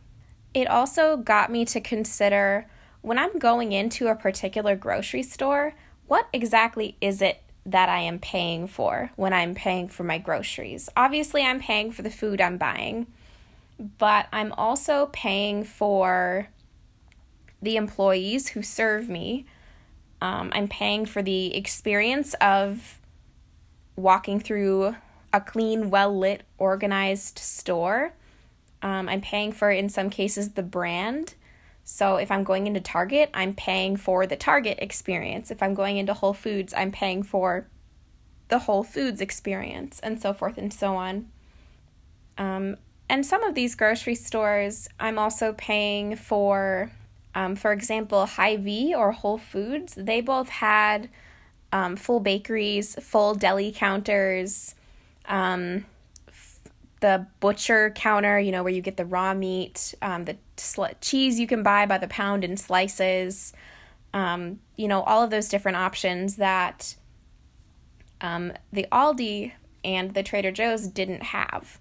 it 0.56 0.66
also 0.68 1.18
got 1.18 1.52
me 1.52 1.66
to 1.66 1.82
consider 1.82 2.66
when 3.02 3.18
I'm 3.18 3.38
going 3.38 3.72
into 3.72 4.06
a 4.06 4.14
particular 4.14 4.74
grocery 4.74 5.22
store, 5.22 5.74
what 6.06 6.28
exactly 6.32 6.96
is 6.98 7.20
it 7.20 7.42
that 7.66 7.90
I 7.90 7.98
am 8.00 8.18
paying 8.18 8.66
for 8.66 9.10
when 9.16 9.34
I'm 9.34 9.54
paying 9.54 9.86
for 9.86 10.02
my 10.02 10.16
groceries? 10.16 10.88
Obviously, 10.96 11.42
I'm 11.42 11.60
paying 11.60 11.92
for 11.92 12.00
the 12.00 12.10
food 12.10 12.40
I'm 12.40 12.56
buying, 12.56 13.06
but 13.98 14.28
I'm 14.32 14.50
also 14.52 15.10
paying 15.12 15.62
for 15.62 16.48
the 17.60 17.76
employees 17.76 18.48
who 18.48 18.62
serve 18.62 19.10
me. 19.10 19.44
Um, 20.22 20.50
I'm 20.54 20.68
paying 20.68 21.04
for 21.04 21.20
the 21.20 21.54
experience 21.54 22.32
of 22.40 22.98
walking 23.94 24.40
through 24.40 24.96
a 25.34 25.40
clean, 25.42 25.90
well 25.90 26.18
lit, 26.18 26.44
organized 26.56 27.38
store. 27.38 28.14
Um, 28.82 29.08
I'm 29.08 29.20
paying 29.20 29.52
for, 29.52 29.70
in 29.70 29.88
some 29.88 30.10
cases, 30.10 30.52
the 30.52 30.62
brand. 30.62 31.34
So 31.84 32.16
if 32.16 32.30
I'm 32.30 32.44
going 32.44 32.66
into 32.66 32.80
Target, 32.80 33.30
I'm 33.32 33.54
paying 33.54 33.96
for 33.96 34.26
the 34.26 34.36
Target 34.36 34.78
experience. 34.80 35.50
If 35.50 35.62
I'm 35.62 35.74
going 35.74 35.96
into 35.96 36.14
Whole 36.14 36.34
Foods, 36.34 36.74
I'm 36.76 36.90
paying 36.90 37.22
for 37.22 37.68
the 38.48 38.60
Whole 38.60 38.82
Foods 38.82 39.20
experience, 39.20 40.00
and 40.00 40.20
so 40.20 40.32
forth 40.32 40.58
and 40.58 40.72
so 40.72 40.96
on. 40.96 41.30
Um, 42.38 42.76
and 43.08 43.24
some 43.24 43.42
of 43.44 43.54
these 43.54 43.74
grocery 43.74 44.14
stores, 44.14 44.88
I'm 44.98 45.18
also 45.18 45.52
paying 45.52 46.16
for, 46.16 46.90
um, 47.34 47.56
for 47.56 47.72
example, 47.72 48.26
Hy-Vee 48.26 48.94
or 48.94 49.12
Whole 49.12 49.38
Foods. 49.38 49.94
They 49.96 50.20
both 50.20 50.48
had 50.48 51.08
um, 51.72 51.96
full 51.96 52.20
bakeries, 52.20 52.96
full 52.96 53.34
deli 53.34 53.72
counters. 53.72 54.74
Um, 55.26 55.86
the 57.00 57.26
butcher 57.40 57.90
counter, 57.90 58.38
you 58.38 58.50
know, 58.52 58.62
where 58.62 58.72
you 58.72 58.80
get 58.80 58.96
the 58.96 59.04
raw 59.04 59.34
meat, 59.34 59.94
um, 60.02 60.24
the 60.24 60.36
sl- 60.56 60.84
cheese 61.00 61.38
you 61.38 61.46
can 61.46 61.62
buy 61.62 61.86
by 61.86 61.98
the 61.98 62.08
pound 62.08 62.42
in 62.44 62.56
slices, 62.56 63.52
um, 64.14 64.60
you 64.76 64.88
know, 64.88 65.02
all 65.02 65.22
of 65.22 65.30
those 65.30 65.48
different 65.48 65.76
options 65.76 66.36
that 66.36 66.96
um, 68.20 68.52
the 68.72 68.86
Aldi 68.90 69.52
and 69.84 70.14
the 70.14 70.22
Trader 70.22 70.50
Joe's 70.50 70.88
didn't 70.88 71.22
have. 71.22 71.78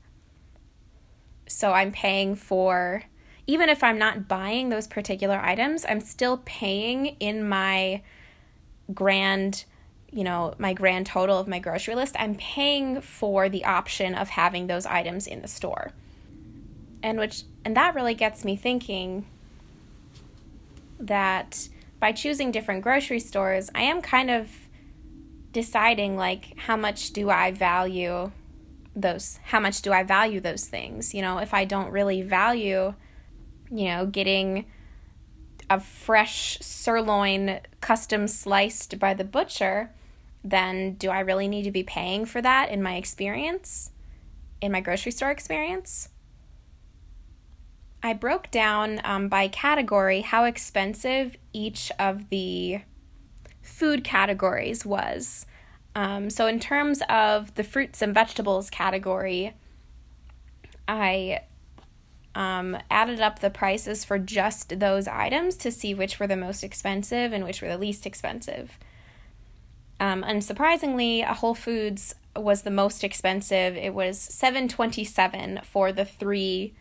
So 1.48 1.72
I'm 1.72 1.92
paying 1.92 2.36
for, 2.36 3.04
even 3.48 3.70
if 3.70 3.84
I'm 3.84 3.98
not 3.98 4.28
buying 4.28 4.70
those 4.70 4.88
particular 4.88 5.40
items, 5.40 5.86
I'm 5.88 6.02
still 6.02 6.42
paying 6.46 7.16
in 7.20 7.48
my 7.48 8.02
grand 8.94 9.66
you 10.16 10.24
know, 10.24 10.54
my 10.58 10.72
grand 10.72 11.06
total 11.06 11.38
of 11.38 11.46
my 11.46 11.60
grocery 11.60 11.94
list, 11.94 12.16
I'm 12.18 12.36
paying 12.36 13.02
for 13.02 13.50
the 13.50 13.66
option 13.66 14.16
of 14.16 14.30
having 14.30 14.68
those 14.68 14.86
items 14.86 15.28
in 15.28 15.42
the 15.42 15.48
store. 15.50 15.92
And 17.04 17.20
which 17.20 17.44
and 17.66 17.76
that 17.76 17.94
really 17.96 18.14
gets 18.14 18.46
me 18.46 18.56
thinking 18.56 19.26
that 21.02 21.68
by 22.00 22.14
choosing 22.14 22.50
different 22.50 22.82
grocery 22.82 23.20
stores, 23.20 23.70
I 23.76 23.82
am 23.82 24.02
kind 24.02 24.32
of 24.32 24.48
deciding 25.52 26.16
like 26.16 26.58
how 26.60 26.78
much 26.78 27.12
do 27.12 27.30
I 27.30 27.52
value 27.52 28.32
those 28.96 29.40
how 29.44 29.60
much 29.60 29.82
do 29.82 29.92
I 29.92 30.04
value 30.04 30.40
those 30.40 30.66
things? 30.66 31.14
You 31.14 31.24
know, 31.24 31.40
if 31.40 31.54
I 31.54 31.66
don't 31.66 31.92
really 31.92 32.22
value, 32.22 32.94
you 33.70 33.86
know, 33.90 34.06
getting 34.06 34.64
a 35.70 35.82
fresh 35.82 36.58
sirloin 36.62 37.60
custom 37.82 38.30
sliced 38.30 38.98
by 38.98 39.14
the 39.14 39.26
butcher, 39.26 39.92
then 40.46 40.94
do 40.94 41.10
I 41.10 41.22
really 41.22 41.48
need 41.48 41.64
to 41.64 41.72
be 41.72 41.84
paying 41.84 42.26
for 42.26 42.42
that 42.42 42.70
in 42.70 42.82
my 42.82 42.96
experience, 42.96 43.92
in 44.62 44.72
my 44.72 44.80
grocery 44.80 45.12
store 45.12 45.32
experience? 45.32 46.10
I 48.04 48.14
broke 48.14 48.52
down 48.52 49.02
um, 49.04 49.28
by 49.28 49.48
category 49.48 50.22
how 50.22 50.44
expensive 50.44 51.36
each 51.54 51.92
of 51.98 52.30
the 52.30 52.82
food 53.64 54.04
categories 54.04 54.86
was. 54.86 55.48
Um, 55.96 56.30
so, 56.30 56.46
in 56.46 56.60
terms 56.60 57.02
of 57.10 57.56
the 57.56 57.64
fruits 57.64 58.04
and 58.04 58.14
vegetables 58.14 58.70
category, 58.70 59.54
I 60.88 61.40
um, 62.36 62.78
added 62.92 63.22
up 63.22 63.40
the 63.40 63.50
prices 63.50 64.06
for 64.06 64.20
just 64.20 64.80
those 64.80 65.08
items 65.08 65.56
to 65.58 65.72
see 65.72 65.96
which 65.96 66.20
were 66.20 66.28
the 66.28 66.36
most 66.36 66.64
expensive 66.64 67.34
and 67.34 67.44
which 67.44 67.62
were 67.62 67.70
the 67.70 67.78
least 67.78 68.06
expensive. 68.06 68.78
Um, 70.00 70.24
unsurprisingly, 70.24 71.26
Whole 71.26 71.56
Foods 71.56 72.16
was 72.36 72.64
the 72.64 72.72
most 72.72 73.04
expensive. 73.04 73.78
It 73.78 73.94
was 73.94 74.20
seven 74.20 74.68
twenty 74.68 75.04
seven 75.04 75.62
for 75.64 75.92
the 75.92 76.06
three 76.06 76.74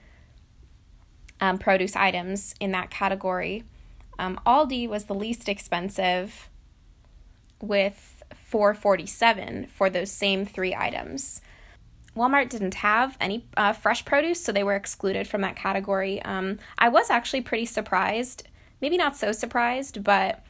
um, 1.40 1.59
produce 1.59 1.94
items 1.94 2.54
in 2.59 2.73
that 2.73 2.90
category. 2.90 3.64
Um, 4.18 4.40
Aldi 4.44 4.88
was 4.88 5.04
the 5.04 5.14
least 5.14 5.49
expensive, 5.49 6.49
with 7.61 8.23
four 8.35 8.75
forty 8.75 9.06
seven 9.06 9.66
for 9.66 9.88
those 9.88 10.11
same 10.11 10.44
three 10.44 10.75
items. 10.75 11.40
Walmart 12.16 12.49
didn't 12.49 12.75
have 12.75 13.16
any 13.21 13.44
uh, 13.56 13.73
fresh 13.73 14.04
produce, 14.04 14.40
so 14.42 14.52
they 14.52 14.62
were 14.62 14.76
excluded 14.76 15.26
from 15.26 15.40
that 15.40 15.56
category. 15.56 16.23
Um, 16.23 16.59
I 16.78 16.88
was 16.88 17.11
actually 17.11 17.40
pretty 17.40 17.66
surprised, 17.66 18.47
maybe 18.80 18.97
not 18.97 19.16
so 19.16 19.33
surprised, 19.33 20.04
but 20.04 20.44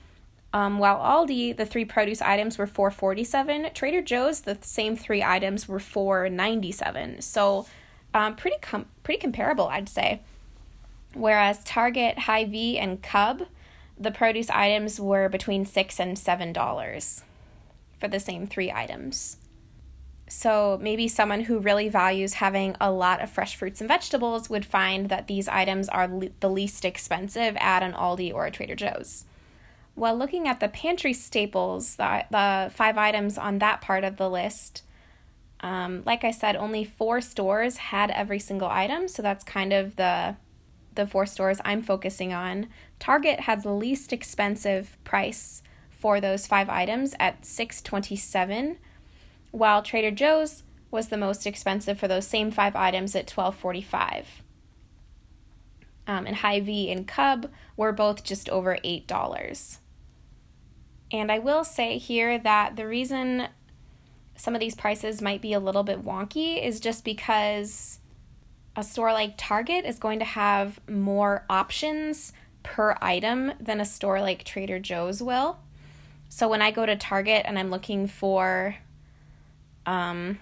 um, 0.54 0.78
while 0.78 0.98
Aldi, 0.98 1.56
the 1.56 1.66
three 1.66 1.84
produce 1.84 2.22
items 2.22 2.58
were 2.58 2.68
447, 2.68 3.70
Trader 3.74 4.00
Joe's, 4.00 4.42
the 4.42 4.56
same 4.60 4.96
three 4.96 5.20
items 5.20 5.68
were 5.68 5.80
497. 5.80 7.22
So 7.22 7.66
um, 8.14 8.36
pretty 8.36 8.58
com- 8.62 8.86
pretty 9.02 9.20
comparable, 9.20 9.66
I'd 9.66 9.88
say. 9.88 10.20
Whereas 11.12 11.64
Target, 11.64 12.20
Hy-Vee, 12.20 12.78
and 12.78 13.02
Cub, 13.02 13.42
the 13.98 14.12
produce 14.12 14.48
items 14.48 15.00
were 15.00 15.28
between 15.28 15.66
6 15.66 15.98
and 15.98 16.16
$7 16.16 17.22
for 17.98 18.06
the 18.06 18.20
same 18.20 18.46
three 18.46 18.70
items. 18.70 19.38
So 20.28 20.78
maybe 20.80 21.08
someone 21.08 21.42
who 21.42 21.58
really 21.58 21.88
values 21.88 22.34
having 22.34 22.76
a 22.80 22.92
lot 22.92 23.20
of 23.20 23.28
fresh 23.28 23.56
fruits 23.56 23.80
and 23.80 23.88
vegetables 23.88 24.48
would 24.48 24.64
find 24.64 25.08
that 25.08 25.26
these 25.26 25.48
items 25.48 25.88
are 25.88 26.06
le- 26.06 26.28
the 26.38 26.48
least 26.48 26.84
expensive 26.84 27.56
at 27.56 27.82
an 27.82 27.92
Aldi 27.92 28.32
or 28.32 28.46
a 28.46 28.52
Trader 28.52 28.76
Joe's. 28.76 29.24
While 29.94 30.16
looking 30.16 30.48
at 30.48 30.60
the 30.60 30.68
pantry 30.68 31.12
staples, 31.12 31.96
the, 31.96 32.24
the 32.30 32.70
five 32.74 32.98
items 32.98 33.38
on 33.38 33.58
that 33.58 33.80
part 33.80 34.04
of 34.04 34.16
the 34.16 34.28
list, 34.28 34.82
um, 35.60 36.02
like 36.04 36.24
I 36.24 36.30
said, 36.30 36.56
only 36.56 36.84
four 36.84 37.20
stores 37.20 37.76
had 37.76 38.10
every 38.10 38.38
single 38.38 38.68
item, 38.68 39.08
so 39.08 39.22
that's 39.22 39.44
kind 39.44 39.72
of 39.72 39.96
the 39.96 40.36
the 40.94 41.06
four 41.08 41.26
stores 41.26 41.60
I'm 41.64 41.82
focusing 41.82 42.32
on. 42.32 42.68
Target 43.00 43.40
had 43.40 43.64
the 43.64 43.72
least 43.72 44.12
expensive 44.12 44.96
price 45.02 45.60
for 45.90 46.20
those 46.20 46.46
five 46.46 46.68
items 46.68 47.16
at 47.18 47.44
627 47.44 48.78
while 49.50 49.82
Trader 49.82 50.12
Joe's 50.12 50.62
was 50.92 51.08
the 51.08 51.16
most 51.16 51.48
expensive 51.48 51.98
for 51.98 52.06
those 52.06 52.28
same 52.28 52.52
five 52.52 52.76
items 52.76 53.16
at 53.16 53.28
1245 53.28 54.44
um, 56.06 56.26
and 56.26 56.36
Hy-Vee 56.36 56.90
and 56.90 57.06
Cub 57.06 57.50
were 57.76 57.92
both 57.92 58.24
just 58.24 58.48
over 58.48 58.78
$8. 58.84 59.78
And 61.14 61.30
I 61.30 61.38
will 61.38 61.62
say 61.62 61.96
here 61.96 62.38
that 62.40 62.74
the 62.74 62.88
reason 62.88 63.46
some 64.34 64.52
of 64.56 64.60
these 64.60 64.74
prices 64.74 65.22
might 65.22 65.40
be 65.40 65.52
a 65.52 65.60
little 65.60 65.84
bit 65.84 66.02
wonky 66.02 66.60
is 66.60 66.80
just 66.80 67.04
because 67.04 68.00
a 68.74 68.82
store 68.82 69.12
like 69.12 69.34
Target 69.36 69.84
is 69.84 70.00
going 70.00 70.18
to 70.18 70.24
have 70.24 70.80
more 70.90 71.44
options 71.48 72.32
per 72.64 72.96
item 73.00 73.52
than 73.60 73.80
a 73.80 73.84
store 73.84 74.20
like 74.20 74.42
Trader 74.42 74.80
Joe's 74.80 75.22
will. 75.22 75.58
So 76.28 76.48
when 76.48 76.60
I 76.60 76.72
go 76.72 76.84
to 76.84 76.96
Target 76.96 77.44
and 77.46 77.60
I'm 77.60 77.70
looking 77.70 78.08
for 78.08 78.74
um, 79.86 80.40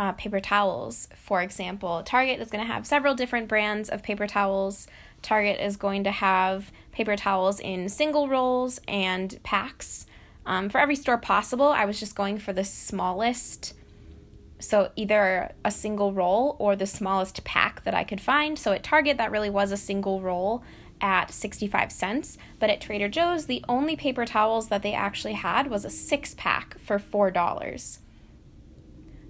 uh, 0.00 0.12
paper 0.12 0.40
towels, 0.40 1.08
for 1.14 1.42
example. 1.42 2.02
Target 2.04 2.40
is 2.40 2.50
going 2.50 2.64
to 2.64 2.72
have 2.72 2.86
several 2.86 3.14
different 3.14 3.48
brands 3.48 3.90
of 3.90 4.02
paper 4.02 4.26
towels. 4.26 4.86
Target 5.22 5.60
is 5.60 5.76
going 5.76 6.04
to 6.04 6.10
have 6.10 6.72
paper 6.92 7.16
towels 7.16 7.60
in 7.60 7.88
single 7.88 8.28
rolls 8.28 8.80
and 8.88 9.38
packs. 9.42 10.06
Um, 10.46 10.68
for 10.68 10.78
every 10.78 10.96
store 10.96 11.18
possible, 11.18 11.68
I 11.68 11.84
was 11.84 12.00
just 12.00 12.14
going 12.14 12.38
for 12.38 12.52
the 12.52 12.64
smallest. 12.64 13.74
So, 14.58 14.90
either 14.96 15.52
a 15.64 15.70
single 15.70 16.12
roll 16.12 16.56
or 16.58 16.76
the 16.76 16.86
smallest 16.86 17.44
pack 17.44 17.84
that 17.84 17.94
I 17.94 18.04
could 18.04 18.20
find. 18.20 18.58
So, 18.58 18.72
at 18.72 18.82
Target, 18.82 19.16
that 19.16 19.30
really 19.30 19.50
was 19.50 19.72
a 19.72 19.76
single 19.76 20.20
roll 20.20 20.62
at 21.00 21.30
65 21.30 21.90
cents. 21.90 22.36
But 22.58 22.70
at 22.70 22.80
Trader 22.80 23.08
Joe's, 23.08 23.46
the 23.46 23.64
only 23.68 23.96
paper 23.96 24.26
towels 24.26 24.68
that 24.68 24.82
they 24.82 24.92
actually 24.92 25.32
had 25.34 25.68
was 25.68 25.84
a 25.84 25.90
six 25.90 26.34
pack 26.34 26.78
for 26.78 26.98
$4. 26.98 27.98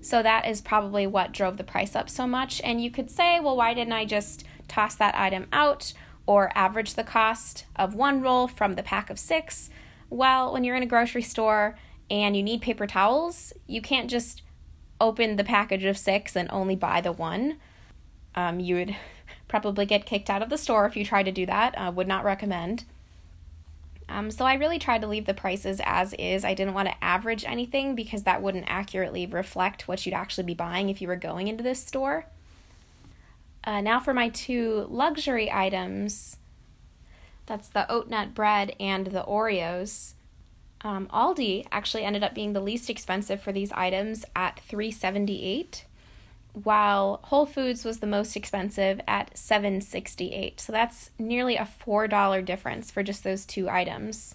So 0.01 0.23
that 0.23 0.47
is 0.47 0.61
probably 0.61 1.07
what 1.07 1.33
drove 1.33 1.57
the 1.57 1.65
price 1.65 1.95
up 1.95 2.09
so 2.09 2.27
much. 2.27 2.61
And 2.65 2.83
you 2.83 2.91
could 2.91 3.11
say, 3.11 3.39
well, 3.41 3.57
why 3.57 3.75
didn't 3.75 3.93
I 3.93 4.05
just 4.05 4.45
toss 4.69 4.95
that 4.97 5.15
item 5.15 5.47
out 5.53 5.93
or 6.27 6.51
average 6.55 6.95
the 6.95 7.05
cost 7.05 7.67
of 7.77 7.95
one 7.95 8.23
roll 8.23 8.49
from 8.49 8.75
the 8.75 8.83
pack 8.83 9.11
of 9.11 9.19
six? 9.19 9.69
Well, 10.09 10.53
when 10.53 10.65
you're 10.65 10.77
in 10.77 10.83
a 10.83 10.87
grocery 10.87 11.23
store 11.23 11.77
and 12.11 12.37
you 12.37 12.43
need 12.43 12.63
paper 12.63 12.87
towels, 12.87 13.53
you 13.67 13.83
can't 13.83 14.11
just 14.11 14.43
open 15.01 15.37
the 15.37 15.45
package 15.45 15.85
of 15.85 15.97
six 15.97 16.37
and 16.37 16.51
only 16.51 16.77
buy 16.77 17.01
the 17.01 17.13
one. 17.13 17.59
Um, 18.35 18.61
you 18.61 18.77
would 18.77 18.97
probably 19.49 19.87
get 19.87 20.07
kicked 20.07 20.31
out 20.31 20.43
of 20.43 20.49
the 20.49 20.59
store 20.59 20.87
if 20.87 20.97
you 20.97 21.05
try 21.05 21.23
to 21.23 21.33
do 21.33 21.47
that. 21.47 21.75
Uh, 21.77 21.93
would 21.95 22.09
not 22.09 22.25
recommend. 22.25 22.85
Um, 24.11 24.31
so 24.31 24.45
I 24.45 24.55
really 24.55 24.81
tried 24.81 25.03
to 25.03 25.07
leave 25.07 25.27
the 25.27 25.35
prices 25.35 25.81
as 25.85 26.15
is. 26.15 26.45
I 26.45 26.53
didn't 26.53 26.75
want 26.75 26.89
to 26.89 27.05
average 27.05 27.45
anything 27.45 27.95
because 27.95 28.25
that 28.25 28.43
wouldn't 28.43 28.69
accurately 28.69 29.25
reflect 29.25 29.87
what 29.87 30.05
you'd 30.05 30.15
actually 30.15 30.45
be 30.45 30.55
buying 30.55 30.89
if 30.89 31.01
you 31.01 31.07
were 31.07 31.17
going 31.17 31.47
into 31.47 31.63
this 31.63 31.83
store. 31.83 32.27
Uh, 33.63 33.81
now 33.81 34.01
for 34.01 34.13
my 34.13 34.29
two 34.29 34.87
luxury 34.91 35.51
items. 35.51 36.39
That's 37.47 37.69
the 37.69 37.91
oat 37.91 38.09
nut 38.09 38.35
bread 38.35 38.75
and 38.81 39.07
the 39.07 39.23
Oreos. 39.23 40.15
Um, 40.83 41.09
Aldi 41.09 41.67
actually 41.71 42.05
ended 42.05 42.25
up 42.25 42.35
being 42.35 42.53
the 42.53 42.61
least 42.61 42.91
expensive 42.91 43.41
for 43.41 43.53
these 43.53 43.71
items 43.73 44.25
at 44.35 44.61
378 44.61 45.85
while 46.53 47.21
Whole 47.25 47.47
Foods 47.47 47.85
was 47.85 48.01
the 48.01 48.07
most 48.07 48.37
expensive 48.37 49.01
at 49.07 49.37
768. 49.37 50.61
So 50.61 50.73
that's 50.73 51.11
nearly 51.19 51.57
a 51.57 51.69
$4 51.87 52.45
difference 52.45 52.91
for 52.91 53.03
just 53.03 53.25
those 53.25 53.47
two 53.47 53.69
items. 53.69 54.35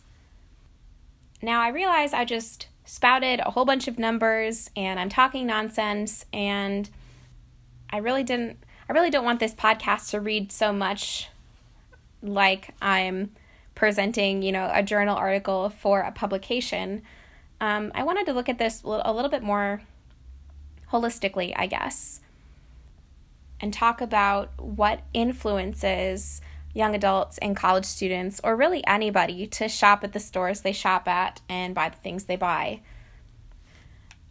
Now 1.42 1.62
I 1.62 1.70
realize 1.70 2.14
I 2.14 2.26
just 2.26 2.68
spouted 2.86 3.40
a 3.40 3.52
whole 3.52 3.66
bunch 3.66 3.88
of 3.88 4.00
numbers 4.00 4.70
and 4.76 5.00
I'm 5.00 5.10
talking 5.10 5.46
nonsense 5.46 6.26
and 6.32 6.90
I 7.90 7.98
really 7.98 8.24
didn't 8.24 8.58
I 8.88 8.94
really 8.94 9.10
don't 9.10 9.26
want 9.26 9.40
this 9.40 9.54
podcast 9.54 10.12
to 10.12 10.20
read 10.20 10.52
so 10.52 10.72
much 10.72 11.30
like 12.22 12.70
I'm 12.82 13.32
presenting, 13.74 14.44
you 14.44 14.52
know, 14.52 14.70
a 14.72 14.84
journal 14.84 15.18
article 15.18 15.70
for 15.70 16.02
a 16.02 16.12
publication. 16.12 17.02
Um, 17.60 17.92
I 17.96 18.04
wanted 18.04 18.28
to 18.28 18.34
look 18.34 18.48
at 18.48 18.60
this 18.60 18.84
a 18.84 19.12
little 19.14 19.30
bit 19.30 19.42
more 19.42 19.82
holistically, 20.96 21.54
I 21.56 21.68
guess, 21.68 22.22
and 23.60 23.74
talk 23.74 24.00
about 24.00 24.52
what 24.58 25.02
influences 25.14 26.42
young 26.74 26.96
adults 26.96 27.38
and 27.40 27.56
college 27.56 27.86
students, 27.86 28.42
or 28.44 28.56
really 28.56 28.86
anybody, 28.86 29.48
to 29.48 29.68
shop 29.68 30.04
at 30.04 30.14
the 30.14 30.20
stores 30.20 30.62
they 30.62 30.72
shop 30.72 31.08
at 31.08 31.42
and 31.50 31.74
buy 31.76 31.90
the 31.90 31.96
things 31.98 32.26
they 32.26 32.36
buy. 32.36 32.82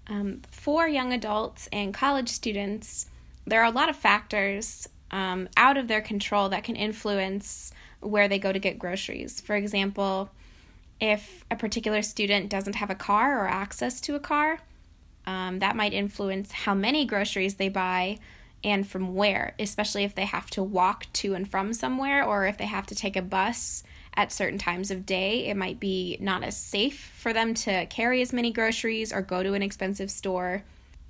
Um, 0.06 0.42
for 0.50 0.86
young 0.86 1.12
adults 1.12 1.68
and 1.72 1.94
college 1.94 2.28
students, 2.28 3.06
there 3.46 3.60
are 3.60 3.66
a 3.66 3.70
lot 3.70 3.88
of 3.88 3.96
factors 3.96 4.88
um, 5.10 5.48
out 5.56 5.76
of 5.76 5.88
their 5.88 6.02
control 6.02 6.48
that 6.50 6.64
can 6.64 6.76
influence 6.76 7.72
where 8.00 8.28
they 8.28 8.38
go 8.38 8.52
to 8.52 8.58
get 8.58 8.78
groceries. 8.78 9.40
For 9.40 9.56
example, 9.56 10.30
if 11.00 11.44
a 11.50 11.56
particular 11.56 12.02
student 12.02 12.50
doesn't 12.50 12.76
have 12.76 12.90
a 12.90 12.94
car 12.94 13.42
or 13.42 13.48
access 13.48 14.00
to 14.02 14.14
a 14.14 14.20
car, 14.20 14.60
um, 15.26 15.58
that 15.60 15.76
might 15.76 15.92
influence 15.92 16.52
how 16.52 16.74
many 16.74 17.04
groceries 17.04 17.54
they 17.54 17.68
buy 17.68 18.18
and 18.62 18.86
from 18.86 19.14
where, 19.14 19.54
especially 19.58 20.04
if 20.04 20.14
they 20.14 20.24
have 20.24 20.48
to 20.50 20.62
walk 20.62 21.06
to 21.12 21.34
and 21.34 21.48
from 21.48 21.72
somewhere 21.72 22.24
or 22.24 22.46
if 22.46 22.56
they 22.56 22.66
have 22.66 22.86
to 22.86 22.94
take 22.94 23.16
a 23.16 23.22
bus 23.22 23.82
at 24.16 24.32
certain 24.32 24.58
times 24.58 24.90
of 24.90 25.04
day. 25.04 25.46
It 25.46 25.56
might 25.56 25.78
be 25.78 26.16
not 26.20 26.42
as 26.42 26.56
safe 26.56 27.12
for 27.16 27.32
them 27.32 27.52
to 27.54 27.86
carry 27.86 28.22
as 28.22 28.32
many 28.32 28.50
groceries 28.52 29.12
or 29.12 29.22
go 29.22 29.42
to 29.42 29.54
an 29.54 29.62
expensive 29.62 30.10
store. 30.10 30.62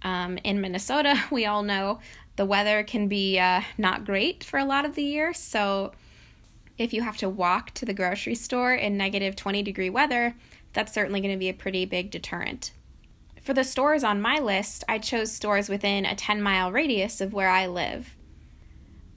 Um, 0.02 0.38
in 0.38 0.60
Minnesota, 0.60 1.22
we 1.30 1.46
all 1.46 1.62
know 1.62 2.00
the 2.36 2.44
weather 2.44 2.82
can 2.82 3.08
be 3.08 3.38
uh, 3.38 3.62
not 3.78 4.04
great 4.04 4.42
for 4.42 4.58
a 4.58 4.64
lot 4.64 4.84
of 4.84 4.94
the 4.94 5.04
year. 5.04 5.32
So, 5.32 5.92
if 6.76 6.92
you 6.92 7.02
have 7.02 7.16
to 7.18 7.28
walk 7.28 7.70
to 7.74 7.84
the 7.84 7.94
grocery 7.94 8.34
store 8.34 8.74
in 8.74 8.96
negative 8.96 9.36
20 9.36 9.62
degree 9.62 9.90
weather, 9.90 10.34
that's 10.72 10.92
certainly 10.92 11.20
going 11.20 11.32
to 11.32 11.38
be 11.38 11.48
a 11.48 11.54
pretty 11.54 11.84
big 11.84 12.10
deterrent. 12.10 12.72
For 13.44 13.52
the 13.52 13.62
stores 13.62 14.02
on 14.02 14.22
my 14.22 14.38
list, 14.38 14.84
I 14.88 14.98
chose 14.98 15.30
stores 15.30 15.68
within 15.68 16.06
a 16.06 16.14
10 16.14 16.40
mile 16.40 16.72
radius 16.72 17.20
of 17.20 17.34
where 17.34 17.50
I 17.50 17.66
live. 17.66 18.16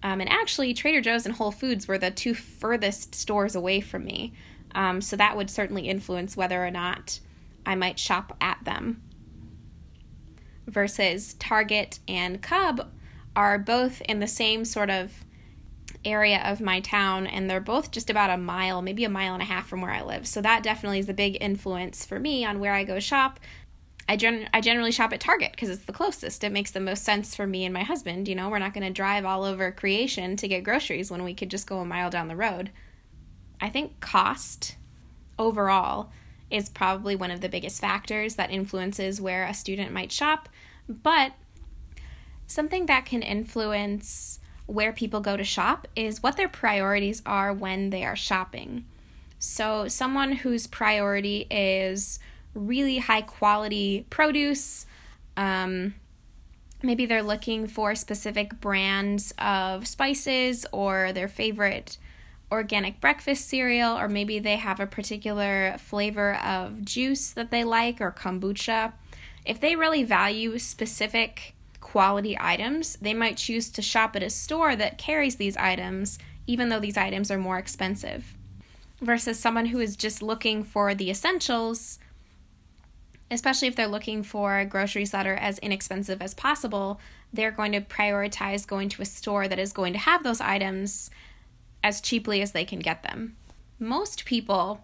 Um, 0.03 0.19
and 0.19 0.29
actually, 0.29 0.73
Trader 0.73 0.99
Joe's 0.99 1.25
and 1.25 1.35
Whole 1.35 1.49
Foods 1.49 1.87
were 1.87 1.97
the 1.97 2.11
two 2.11 2.33
furthest 2.33 3.15
stores 3.15 3.55
away 3.55 3.79
from 3.79 4.03
me. 4.03 4.33
Um, 4.75 4.99
so 4.99 5.15
that 5.15 5.37
would 5.37 5.49
certainly 5.49 5.87
influence 5.87 6.35
whether 6.35 6.63
or 6.63 6.69
not 6.69 7.21
I 7.65 7.75
might 7.75 7.99
shop 7.99 8.35
at 8.41 8.59
them. 8.65 9.01
Versus 10.67 11.35
Target 11.35 11.99
and 12.05 12.41
Cub 12.41 12.91
are 13.33 13.57
both 13.57 14.01
in 14.01 14.19
the 14.19 14.27
same 14.27 14.65
sort 14.65 14.89
of 14.89 15.23
area 16.03 16.41
of 16.43 16.59
my 16.59 16.81
town, 16.81 17.27
and 17.27 17.49
they're 17.49 17.61
both 17.61 17.91
just 17.91 18.09
about 18.09 18.29
a 18.29 18.37
mile, 18.37 18.81
maybe 18.81 19.05
a 19.05 19.09
mile 19.09 19.33
and 19.33 19.41
a 19.41 19.45
half 19.45 19.69
from 19.69 19.79
where 19.79 19.91
I 19.91 20.03
live. 20.03 20.27
So 20.27 20.41
that 20.41 20.63
definitely 20.63 20.99
is 20.99 21.07
a 21.07 21.13
big 21.13 21.37
influence 21.39 22.05
for 22.05 22.19
me 22.19 22.43
on 22.43 22.59
where 22.59 22.73
I 22.73 22.83
go 22.83 22.99
shop 22.99 23.39
I, 24.10 24.15
gen- 24.15 24.50
I 24.54 24.62
generally 24.62 24.91
shop 24.91 25.12
at 25.12 25.20
Target 25.20 25.52
because 25.52 25.70
it's 25.70 25.86
the 25.86 25.93
closest. 25.93 26.43
It 26.43 26.52
makes 26.52 26.72
the 26.72 26.80
most 26.80 27.04
sense 27.04 27.36
for 27.36 27.46
me 27.46 27.65
and 27.65 27.74
my 27.74 27.84
husband. 27.84 28.28
You 28.28 28.36
know, 28.36 28.50
we're 28.50 28.60
not 28.60 28.74
going 28.74 28.86
to 28.86 28.93
drive 28.93 29.26
all 29.26 29.43
over 29.43 29.72
creation 29.72 30.38
to 30.38 30.48
get 30.48 30.63
groceries 30.63 31.12
when 31.12 31.24
we 31.24 31.34
could 31.34 31.50
just 31.50 31.67
go 31.67 31.80
a 31.80 31.86
mile 31.86 32.10
down 32.10 32.30
the 32.30 32.36
road. 32.36 32.72
I 33.60 33.70
think 33.70 34.00
cost 34.00 34.78
overall 35.38 36.12
is 36.50 36.70
probably 36.70 37.15
one 37.15 37.32
of 37.32 37.41
the 37.41 37.50
biggest 37.50 37.82
factors 37.82 38.36
that 38.36 38.52
influences 38.52 39.20
where 39.20 39.46
a 39.46 39.54
student 39.54 39.91
might 39.91 40.12
shop, 40.12 40.48
but 40.88 41.34
something 42.46 42.86
that 42.86 43.06
can 43.06 43.22
influence 43.22 44.39
where 44.65 44.93
people 44.93 45.20
go 45.20 45.36
to 45.36 45.43
shop 45.43 45.88
is 45.96 46.24
what 46.24 46.38
their 46.38 46.48
priorities 46.48 47.22
are 47.26 47.54
when 47.54 47.89
they 47.89 48.04
are 48.04 48.15
shopping. 48.15 48.86
So, 49.39 49.88
someone 49.88 50.32
whose 50.32 50.67
priority 50.67 51.46
is 51.52 52.20
really 52.58 52.98
high 52.98 53.22
quality 53.22 54.06
produce, 54.10 54.86
um, 55.36 55.93
Maybe 56.84 57.08
they're 57.08 57.24
looking 57.24 57.67
for 57.67 57.96
specific 57.96 58.62
brands 58.62 59.34
of 59.39 59.88
spices 59.88 60.65
or 60.72 61.12
their 61.12 61.28
favorite 61.28 61.98
organic 62.52 63.02
breakfast 63.02 63.50
cereal, 63.50 63.98
or 63.98 64.08
maybe 64.08 64.39
they 64.39 64.58
have 64.58 64.80
a 64.80 64.88
particular 64.88 65.76
flavor 65.80 66.36
of 66.36 66.86
juice 66.86 67.32
that 67.32 67.50
they 67.50 67.63
like 67.63 68.00
or 68.00 68.12
kombucha. 68.12 68.93
If 69.43 69.60
they 69.60 69.76
really 69.76 70.04
value 70.04 70.60
specific 70.60 71.56
quality 71.82 72.38
items, 72.39 72.96
they 72.98 73.13
might 73.13 73.38
choose 73.38 73.70
to 73.72 73.82
shop 73.82 74.15
at 74.15 74.24
a 74.24 74.30
store 74.30 74.76
that 74.76 74.98
carries 74.98 75.38
these 75.38 75.58
items, 75.58 76.20
even 76.46 76.70
though 76.70 76.80
these 76.80 76.98
items 76.98 77.32
are 77.32 77.38
more 77.38 77.58
expensive. 77.58 78.36
Versus 79.02 79.39
someone 79.39 79.67
who 79.67 79.80
is 79.80 79.96
just 79.96 80.22
looking 80.22 80.63
for 80.63 80.93
the 80.93 81.10
essentials, 81.10 82.00
especially 83.29 83.67
if 83.67 83.75
they're 83.75 83.87
looking 83.87 84.23
for 84.23 84.63
groceries 84.65 85.11
that 85.11 85.27
are 85.27 85.35
as 85.35 85.59
inexpensive 85.59 86.21
as 86.21 86.33
possible, 86.33 86.99
they're 87.33 87.51
going 87.51 87.73
to 87.73 87.81
prioritize 87.81 88.65
going 88.65 88.89
to 88.89 89.01
a 89.01 89.05
store 89.05 89.47
that 89.47 89.59
is 89.59 89.73
going 89.73 89.93
to 89.93 89.99
have 89.99 90.23
those 90.23 90.41
items 90.41 91.09
as 91.83 92.01
cheaply 92.01 92.41
as 92.41 92.51
they 92.51 92.65
can 92.65 92.79
get 92.79 93.03
them. 93.03 93.35
Most 93.79 94.25
people, 94.25 94.81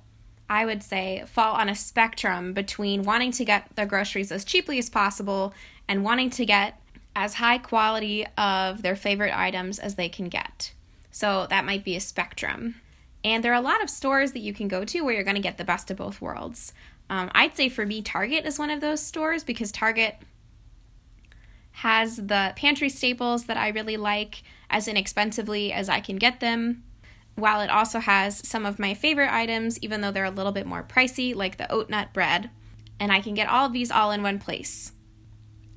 I 0.49 0.65
would 0.65 0.83
say, 0.83 1.23
fall 1.25 1.55
on 1.55 1.69
a 1.69 1.75
spectrum 1.75 2.53
between 2.53 3.03
wanting 3.03 3.31
to 3.33 3.45
get 3.45 3.75
their 3.75 3.85
groceries 3.85 4.31
as 4.31 4.45
cheaply 4.45 4.77
as 4.77 4.89
possible 4.89 5.53
and 5.87 6.03
wanting 6.03 6.29
to 6.31 6.45
get 6.45 6.79
as 7.15 7.35
high 7.35 7.57
quality 7.57 8.25
of 8.37 8.81
their 8.81 8.95
favorite 8.95 9.37
items 9.37 9.79
as 9.79 9.95
they 9.95 10.09
can 10.09 10.29
get. 10.29 10.73
So 11.11 11.47
that 11.49 11.65
might 11.65 11.83
be 11.83 11.95
a 11.95 12.01
spectrum. 12.01 12.75
And 13.23 13.43
there 13.43 13.53
are 13.53 13.55
a 13.55 13.61
lot 13.61 13.81
of 13.81 13.89
stores 13.89 14.33
that 14.33 14.39
you 14.39 14.53
can 14.53 14.67
go 14.67 14.83
to 14.83 15.01
where 15.01 15.13
you're 15.13 15.23
going 15.23 15.35
to 15.35 15.41
get 15.41 15.57
the 15.57 15.63
best 15.63 15.89
of 15.89 15.97
both 15.97 16.19
worlds. 16.19 16.73
Um, 17.09 17.31
I'd 17.33 17.55
say 17.55 17.69
for 17.69 17.85
me, 17.85 18.01
Target 18.01 18.45
is 18.45 18.57
one 18.57 18.69
of 18.69 18.81
those 18.81 19.01
stores 19.01 19.43
because 19.43 19.71
Target 19.71 20.15
has 21.73 22.17
the 22.17 22.53
pantry 22.55 22.89
staples 22.89 23.45
that 23.45 23.57
I 23.57 23.69
really 23.69 23.97
like 23.97 24.43
as 24.69 24.87
inexpensively 24.87 25.73
as 25.73 25.89
I 25.89 25.99
can 25.99 26.17
get 26.17 26.39
them, 26.39 26.83
while 27.35 27.61
it 27.61 27.69
also 27.69 27.99
has 27.99 28.47
some 28.47 28.65
of 28.65 28.79
my 28.79 28.93
favorite 28.93 29.31
items, 29.31 29.79
even 29.79 30.01
though 30.01 30.11
they're 30.11 30.23
a 30.23 30.31
little 30.31 30.51
bit 30.51 30.67
more 30.67 30.83
pricey, 30.83 31.35
like 31.35 31.57
the 31.57 31.71
oat 31.71 31.89
nut 31.89 32.13
bread. 32.13 32.49
And 32.99 33.11
I 33.11 33.21
can 33.21 33.33
get 33.33 33.49
all 33.49 33.65
of 33.65 33.73
these 33.73 33.91
all 33.91 34.11
in 34.11 34.21
one 34.21 34.39
place. 34.39 34.91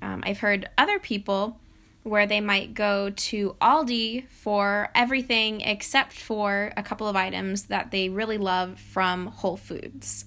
Um, 0.02 0.22
I've 0.24 0.38
heard 0.38 0.68
other 0.76 0.98
people 0.98 1.58
where 2.02 2.26
they 2.26 2.40
might 2.40 2.74
go 2.74 3.10
to 3.10 3.56
Aldi 3.60 4.28
for 4.28 4.90
everything 4.94 5.60
except 5.62 6.12
for 6.12 6.72
a 6.76 6.82
couple 6.82 7.08
of 7.08 7.16
items 7.16 7.64
that 7.64 7.90
they 7.90 8.08
really 8.08 8.38
love 8.38 8.78
from 8.78 9.26
Whole 9.26 9.56
Foods. 9.56 10.24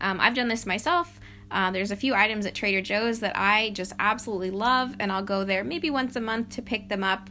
Um, 0.00 0.20
I've 0.20 0.34
done 0.34 0.48
this 0.48 0.66
myself. 0.66 1.20
Uh, 1.50 1.70
there's 1.70 1.90
a 1.90 1.96
few 1.96 2.14
items 2.14 2.44
at 2.44 2.54
Trader 2.54 2.80
Joe's 2.80 3.20
that 3.20 3.36
I 3.36 3.70
just 3.70 3.92
absolutely 3.98 4.50
love, 4.50 4.96
and 4.98 5.12
I'll 5.12 5.22
go 5.22 5.44
there 5.44 5.62
maybe 5.62 5.90
once 5.90 6.16
a 6.16 6.20
month 6.20 6.50
to 6.50 6.62
pick 6.62 6.88
them 6.88 7.04
up 7.04 7.30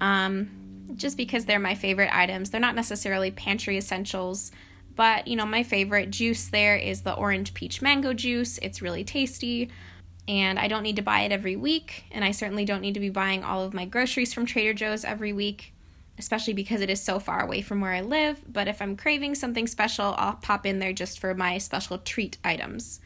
um, 0.00 0.50
just 0.96 1.16
because 1.16 1.44
they're 1.44 1.60
my 1.60 1.74
favorite 1.74 2.10
items. 2.12 2.50
They're 2.50 2.60
not 2.60 2.74
necessarily 2.74 3.30
pantry 3.30 3.76
essentials, 3.76 4.50
but 4.96 5.28
you 5.28 5.36
know, 5.36 5.46
my 5.46 5.62
favorite 5.62 6.10
juice 6.10 6.48
there 6.48 6.76
is 6.76 7.02
the 7.02 7.14
orange 7.14 7.54
peach 7.54 7.80
mango 7.80 8.12
juice. 8.12 8.58
It's 8.58 8.82
really 8.82 9.04
tasty, 9.04 9.70
and 10.26 10.58
I 10.58 10.66
don't 10.66 10.82
need 10.82 10.96
to 10.96 11.02
buy 11.02 11.20
it 11.20 11.32
every 11.32 11.54
week, 11.54 12.04
and 12.10 12.24
I 12.24 12.32
certainly 12.32 12.64
don't 12.64 12.80
need 12.80 12.94
to 12.94 13.00
be 13.00 13.10
buying 13.10 13.44
all 13.44 13.62
of 13.62 13.72
my 13.72 13.84
groceries 13.84 14.34
from 14.34 14.46
Trader 14.46 14.74
Joe's 14.74 15.04
every 15.04 15.32
week 15.32 15.73
especially 16.18 16.52
because 16.52 16.80
it 16.80 16.90
is 16.90 17.00
so 17.00 17.18
far 17.18 17.42
away 17.42 17.60
from 17.60 17.80
where 17.80 17.92
I 17.92 18.00
live. 18.00 18.40
But 18.50 18.68
if 18.68 18.80
I'm 18.80 18.96
craving 18.96 19.34
something 19.34 19.66
special, 19.66 20.14
I'll 20.16 20.34
pop 20.34 20.64
in 20.64 20.78
there 20.78 20.92
just 20.92 21.18
for 21.18 21.34
my 21.34 21.58
special 21.58 21.98
treat 21.98 22.38
items. 22.44 23.00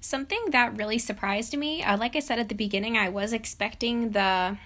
Something 0.00 0.50
that 0.50 0.76
really 0.76 0.98
surprised 0.98 1.56
me, 1.56 1.82
uh, 1.82 1.96
like 1.96 2.14
I 2.14 2.20
said 2.20 2.38
at 2.38 2.48
the 2.48 2.54
beginning, 2.54 2.96
I 2.96 3.08
was 3.08 3.32
expecting 3.32 4.10
the 4.10 4.58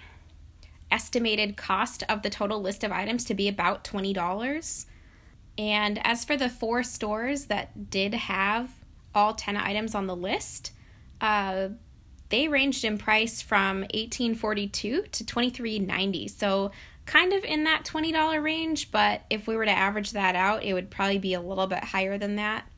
estimated 0.90 1.56
cost 1.56 2.02
of 2.08 2.22
the 2.22 2.30
total 2.30 2.60
list 2.60 2.82
of 2.82 2.92
items 2.92 3.24
to 3.26 3.34
be 3.34 3.48
about 3.48 3.84
$20. 3.84 4.86
And 5.56 6.00
as 6.06 6.24
for 6.24 6.36
the 6.36 6.48
four 6.48 6.82
stores 6.82 7.46
that 7.46 7.90
did 7.90 8.14
have 8.14 8.70
all 9.14 9.34
10 9.34 9.56
items 9.56 9.94
on 9.94 10.06
the 10.06 10.16
list, 10.16 10.72
uh, 11.20 11.68
they 12.28 12.48
ranged 12.48 12.84
in 12.84 12.98
price 12.98 13.40
from 13.40 13.80
1842 13.80 15.02
to 15.02 15.24
2390 15.24 16.28
so 16.28 16.70
kind 17.08 17.32
of 17.32 17.42
in 17.42 17.64
that 17.64 17.84
$20 17.84 18.42
range, 18.42 18.90
but 18.90 19.22
if 19.30 19.46
we 19.46 19.56
were 19.56 19.64
to 19.64 19.70
average 19.70 20.12
that 20.12 20.36
out, 20.36 20.62
it 20.62 20.74
would 20.74 20.90
probably 20.90 21.18
be 21.18 21.32
a 21.32 21.40
little 21.40 21.66
bit 21.66 21.82
higher 21.82 22.18
than 22.18 22.36
that. 22.36 22.68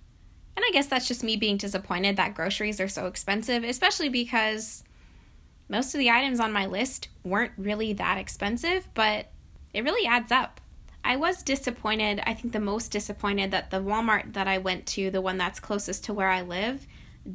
And 0.57 0.65
I 0.67 0.71
guess 0.73 0.87
that's 0.87 1.09
just 1.09 1.25
me 1.25 1.37
being 1.37 1.57
disappointed 1.57 2.17
that 2.17 2.35
groceries 2.35 2.81
are 2.81 2.89
so 2.89 3.07
expensive, 3.07 3.65
especially 3.65 4.09
because 4.09 4.85
most 5.69 5.95
of 5.95 5.99
the 5.99 6.11
items 6.11 6.39
on 6.39 6.53
my 6.53 6.67
list 6.67 7.09
weren't 7.25 7.53
really 7.57 7.93
that 7.95 8.19
expensive, 8.19 8.89
but 8.95 9.33
it 9.75 9.83
really 9.83 10.07
adds 10.07 10.31
up. 10.31 10.61
I 11.03 11.17
was 11.17 11.43
disappointed, 11.43 12.23
I 12.25 12.35
think 12.35 12.53
the 12.53 12.61
most 12.61 12.93
disappointed 12.93 13.51
that 13.51 13.73
the 13.73 13.79
Walmart 13.79 14.35
that 14.35 14.47
I 14.47 14.59
went 14.59 14.87
to, 14.89 15.11
the 15.11 15.21
one 15.21 15.39
that's 15.39 15.59
closest 15.59 16.05
to 16.05 16.15
where 16.15 16.29
I 16.29 16.43
live, 16.43 16.87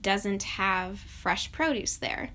doesn't 0.02 0.44
have 0.44 1.00
fresh 1.00 1.52
produce 1.52 1.98
there. 1.98 2.30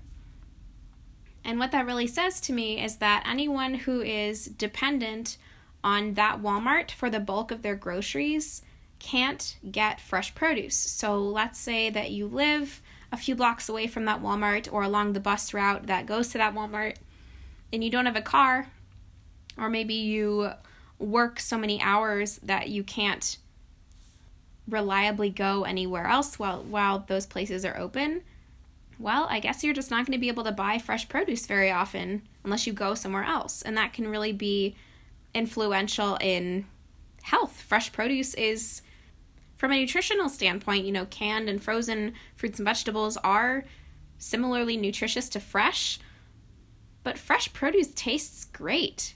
And 1.43 1.59
what 1.59 1.71
that 1.71 1.85
really 1.85 2.07
says 2.07 2.39
to 2.41 2.53
me 2.53 2.83
is 2.83 2.97
that 2.97 3.23
anyone 3.27 3.73
who 3.73 4.01
is 4.01 4.45
dependent 4.45 5.37
on 5.83 6.13
that 6.13 6.41
Walmart 6.41 6.91
for 6.91 7.09
the 7.09 7.19
bulk 7.19 7.51
of 7.51 7.61
their 7.61 7.75
groceries 7.75 8.61
can't 8.99 9.57
get 9.71 9.99
fresh 9.99 10.35
produce. 10.35 10.75
So 10.75 11.19
let's 11.19 11.59
say 11.59 11.89
that 11.89 12.11
you 12.11 12.27
live 12.27 12.81
a 13.11 13.17
few 13.17 13.35
blocks 13.35 13.67
away 13.67 13.87
from 13.87 14.05
that 14.05 14.21
Walmart 14.21 14.71
or 14.71 14.83
along 14.83 15.13
the 15.13 15.19
bus 15.19 15.53
route 15.53 15.87
that 15.87 16.05
goes 16.05 16.29
to 16.29 16.37
that 16.37 16.53
Walmart 16.53 16.95
and 17.73 17.83
you 17.83 17.89
don't 17.89 18.05
have 18.05 18.15
a 18.15 18.21
car, 18.21 18.67
or 19.57 19.69
maybe 19.69 19.93
you 19.93 20.51
work 20.99 21.39
so 21.39 21.57
many 21.57 21.81
hours 21.81 22.39
that 22.43 22.69
you 22.69 22.83
can't 22.83 23.37
reliably 24.67 25.29
go 25.29 25.63
anywhere 25.63 26.05
else 26.05 26.37
while 26.37 26.63
while 26.63 26.99
those 27.07 27.25
places 27.25 27.65
are 27.65 27.77
open 27.77 28.21
well, 29.01 29.27
I 29.29 29.39
guess 29.39 29.63
you're 29.63 29.73
just 29.73 29.91
not 29.91 30.05
going 30.05 30.13
to 30.13 30.21
be 30.21 30.27
able 30.27 30.43
to 30.43 30.51
buy 30.51 30.77
fresh 30.77 31.09
produce 31.09 31.45
very 31.45 31.71
often 31.71 32.21
unless 32.43 32.67
you 32.67 32.73
go 32.73 32.93
somewhere 32.93 33.23
else. 33.23 33.61
And 33.61 33.75
that 33.77 33.93
can 33.93 34.07
really 34.07 34.33
be 34.33 34.75
influential 35.33 36.17
in 36.21 36.65
health. 37.23 37.61
Fresh 37.61 37.91
produce 37.91 38.33
is, 38.33 38.81
from 39.57 39.71
a 39.71 39.79
nutritional 39.79 40.29
standpoint, 40.29 40.85
you 40.85 40.91
know, 40.91 41.05
canned 41.05 41.49
and 41.49 41.61
frozen 41.61 42.13
fruits 42.35 42.59
and 42.59 42.65
vegetables 42.65 43.17
are 43.17 43.65
similarly 44.17 44.77
nutritious 44.77 45.29
to 45.29 45.39
fresh, 45.39 45.99
but 47.03 47.17
fresh 47.17 47.51
produce 47.53 47.91
tastes 47.95 48.45
great. 48.45 49.15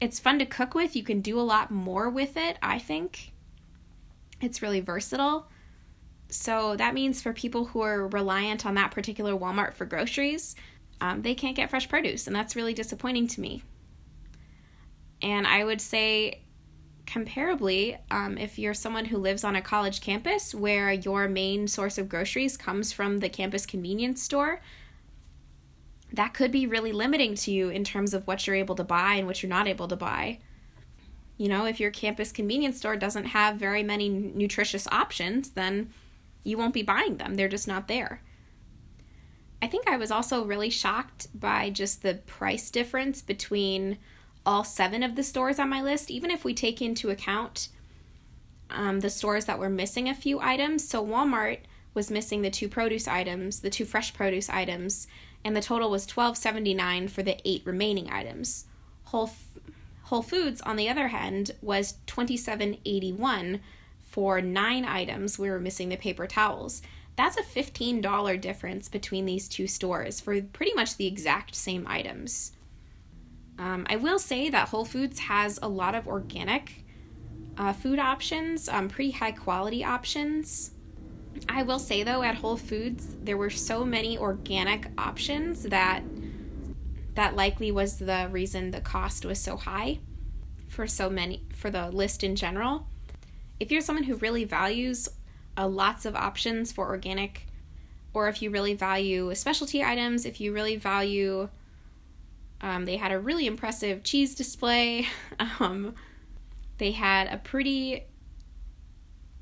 It's 0.00 0.18
fun 0.18 0.38
to 0.38 0.46
cook 0.46 0.74
with. 0.74 0.96
You 0.96 1.02
can 1.02 1.20
do 1.20 1.38
a 1.38 1.42
lot 1.42 1.70
more 1.70 2.08
with 2.08 2.36
it, 2.36 2.56
I 2.62 2.78
think. 2.78 3.32
It's 4.40 4.62
really 4.62 4.80
versatile. 4.80 5.49
So 6.30 6.76
that 6.76 6.94
means 6.94 7.20
for 7.20 7.32
people 7.32 7.66
who 7.66 7.80
are 7.80 8.06
reliant 8.08 8.64
on 8.64 8.74
that 8.74 8.92
particular 8.92 9.32
Walmart 9.32 9.74
for 9.74 9.84
groceries, 9.84 10.54
um, 11.00 11.22
they 11.22 11.34
can't 11.34 11.56
get 11.56 11.70
fresh 11.70 11.88
produce, 11.88 12.26
and 12.26 12.36
that's 12.36 12.54
really 12.54 12.74
disappointing 12.74 13.26
to 13.28 13.40
me. 13.40 13.62
And 15.22 15.46
I 15.46 15.64
would 15.64 15.80
say, 15.80 16.42
comparably, 17.06 17.98
um, 18.10 18.38
if 18.38 18.58
you're 18.58 18.74
someone 18.74 19.06
who 19.06 19.18
lives 19.18 19.42
on 19.42 19.56
a 19.56 19.62
college 19.62 20.00
campus 20.00 20.54
where 20.54 20.92
your 20.92 21.28
main 21.28 21.66
source 21.66 21.98
of 21.98 22.08
groceries 22.08 22.56
comes 22.56 22.92
from 22.92 23.18
the 23.18 23.28
campus 23.28 23.66
convenience 23.66 24.22
store, 24.22 24.60
that 26.12 26.34
could 26.34 26.50
be 26.50 26.66
really 26.66 26.92
limiting 26.92 27.34
to 27.34 27.50
you 27.50 27.68
in 27.68 27.84
terms 27.84 28.14
of 28.14 28.26
what 28.26 28.46
you're 28.46 28.56
able 28.56 28.74
to 28.74 28.84
buy 28.84 29.14
and 29.14 29.26
what 29.26 29.42
you're 29.42 29.50
not 29.50 29.68
able 29.68 29.88
to 29.88 29.96
buy. 29.96 30.38
You 31.36 31.48
know, 31.48 31.64
if 31.64 31.80
your 31.80 31.90
campus 31.90 32.32
convenience 32.32 32.76
store 32.76 32.96
doesn't 32.96 33.26
have 33.26 33.56
very 33.56 33.82
many 33.82 34.08
nutritious 34.08 34.86
options, 34.88 35.50
then 35.50 35.90
you 36.42 36.56
won't 36.56 36.74
be 36.74 36.82
buying 36.82 37.16
them. 37.16 37.34
They're 37.34 37.48
just 37.48 37.68
not 37.68 37.88
there. 37.88 38.22
I 39.62 39.66
think 39.66 39.88
I 39.88 39.96
was 39.96 40.10
also 40.10 40.44
really 40.44 40.70
shocked 40.70 41.28
by 41.38 41.70
just 41.70 42.02
the 42.02 42.14
price 42.14 42.70
difference 42.70 43.20
between 43.20 43.98
all 44.46 44.64
seven 44.64 45.02
of 45.02 45.16
the 45.16 45.22
stores 45.22 45.58
on 45.58 45.68
my 45.68 45.82
list, 45.82 46.10
even 46.10 46.30
if 46.30 46.44
we 46.44 46.54
take 46.54 46.80
into 46.80 47.10
account 47.10 47.68
um, 48.70 49.00
the 49.00 49.10
stores 49.10 49.44
that 49.44 49.58
were 49.58 49.68
missing 49.68 50.08
a 50.08 50.14
few 50.14 50.40
items. 50.40 50.88
So 50.88 51.04
Walmart 51.04 51.58
was 51.92 52.10
missing 52.10 52.40
the 52.40 52.50
two 52.50 52.68
produce 52.68 53.06
items, 53.06 53.60
the 53.60 53.68
two 53.68 53.84
fresh 53.84 54.14
produce 54.14 54.48
items, 54.48 55.08
and 55.44 55.54
the 55.54 55.60
total 55.60 55.90
was 55.90 56.06
twelve 56.06 56.38
seventy 56.38 56.72
nine 56.72 57.08
for 57.08 57.22
the 57.22 57.36
eight 57.44 57.62
remaining 57.66 58.08
items. 58.10 58.64
Whole 59.04 59.30
Whole 60.04 60.22
Foods, 60.22 60.60
on 60.62 60.76
the 60.76 60.88
other 60.88 61.08
hand, 61.08 61.52
was 61.60 61.94
twenty 62.06 62.36
seven 62.36 62.78
eighty 62.86 63.12
one 63.12 63.60
for 64.10 64.40
nine 64.40 64.84
items, 64.84 65.38
we 65.38 65.48
were 65.48 65.60
missing 65.60 65.88
the 65.88 65.96
paper 65.96 66.26
towels. 66.26 66.82
That's 67.14 67.36
a 67.36 67.42
$15 67.42 68.40
difference 68.40 68.88
between 68.88 69.24
these 69.24 69.48
two 69.48 69.68
stores 69.68 70.20
for 70.20 70.40
pretty 70.42 70.74
much 70.74 70.96
the 70.96 71.06
exact 71.06 71.54
same 71.54 71.86
items. 71.86 72.52
Um, 73.56 73.86
I 73.88 73.96
will 73.96 74.18
say 74.18 74.50
that 74.50 74.70
Whole 74.70 74.84
Foods 74.84 75.20
has 75.20 75.60
a 75.62 75.68
lot 75.68 75.94
of 75.94 76.08
organic 76.08 76.84
uh, 77.56 77.72
food 77.72 78.00
options, 78.00 78.68
um, 78.68 78.88
pretty 78.88 79.12
high 79.12 79.32
quality 79.32 79.84
options. 79.84 80.72
I 81.48 81.62
will 81.62 81.78
say 81.78 82.02
though, 82.02 82.22
at 82.22 82.36
Whole 82.36 82.56
Foods, 82.56 83.16
there 83.22 83.36
were 83.36 83.50
so 83.50 83.84
many 83.84 84.18
organic 84.18 84.88
options 84.98 85.62
that 85.64 86.02
that 87.14 87.36
likely 87.36 87.70
was 87.70 87.98
the 87.98 88.28
reason 88.30 88.70
the 88.70 88.80
cost 88.80 89.24
was 89.24 89.38
so 89.38 89.56
high 89.56 90.00
for 90.66 90.86
so 90.86 91.10
many 91.10 91.44
for 91.54 91.70
the 91.70 91.90
list 91.90 92.24
in 92.24 92.34
general. 92.34 92.89
If 93.60 93.70
you're 93.70 93.80
someone 93.80 94.04
who 94.04 94.16
really 94.16 94.44
values 94.44 95.08
uh, 95.56 95.68
lots 95.68 96.04
of 96.04 96.16
options 96.16 96.72
for 96.72 96.88
organic 96.88 97.46
or 98.12 98.28
if 98.28 98.42
you 98.42 98.50
really 98.50 98.74
value 98.74 99.32
specialty 99.34 99.84
items, 99.84 100.24
if 100.24 100.40
you 100.40 100.52
really 100.52 100.76
value 100.76 101.48
um, 102.62 102.84
they 102.84 102.96
had 102.96 103.12
a 103.12 103.18
really 103.18 103.46
impressive 103.46 104.02
cheese 104.02 104.34
display. 104.34 105.06
Um, 105.58 105.94
they 106.78 106.92
had 106.92 107.32
a 107.32 107.36
pretty 107.36 108.04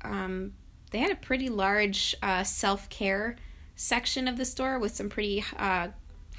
um, 0.01 0.53
they 0.91 0.99
had 0.99 1.11
a 1.11 1.15
pretty 1.15 1.49
large 1.49 2.15
uh, 2.21 2.43
self 2.43 2.89
care 2.89 3.37
section 3.75 4.27
of 4.27 4.37
the 4.37 4.45
store 4.45 4.79
with 4.79 4.95
some 4.95 5.09
pretty 5.09 5.43
uh, 5.57 5.89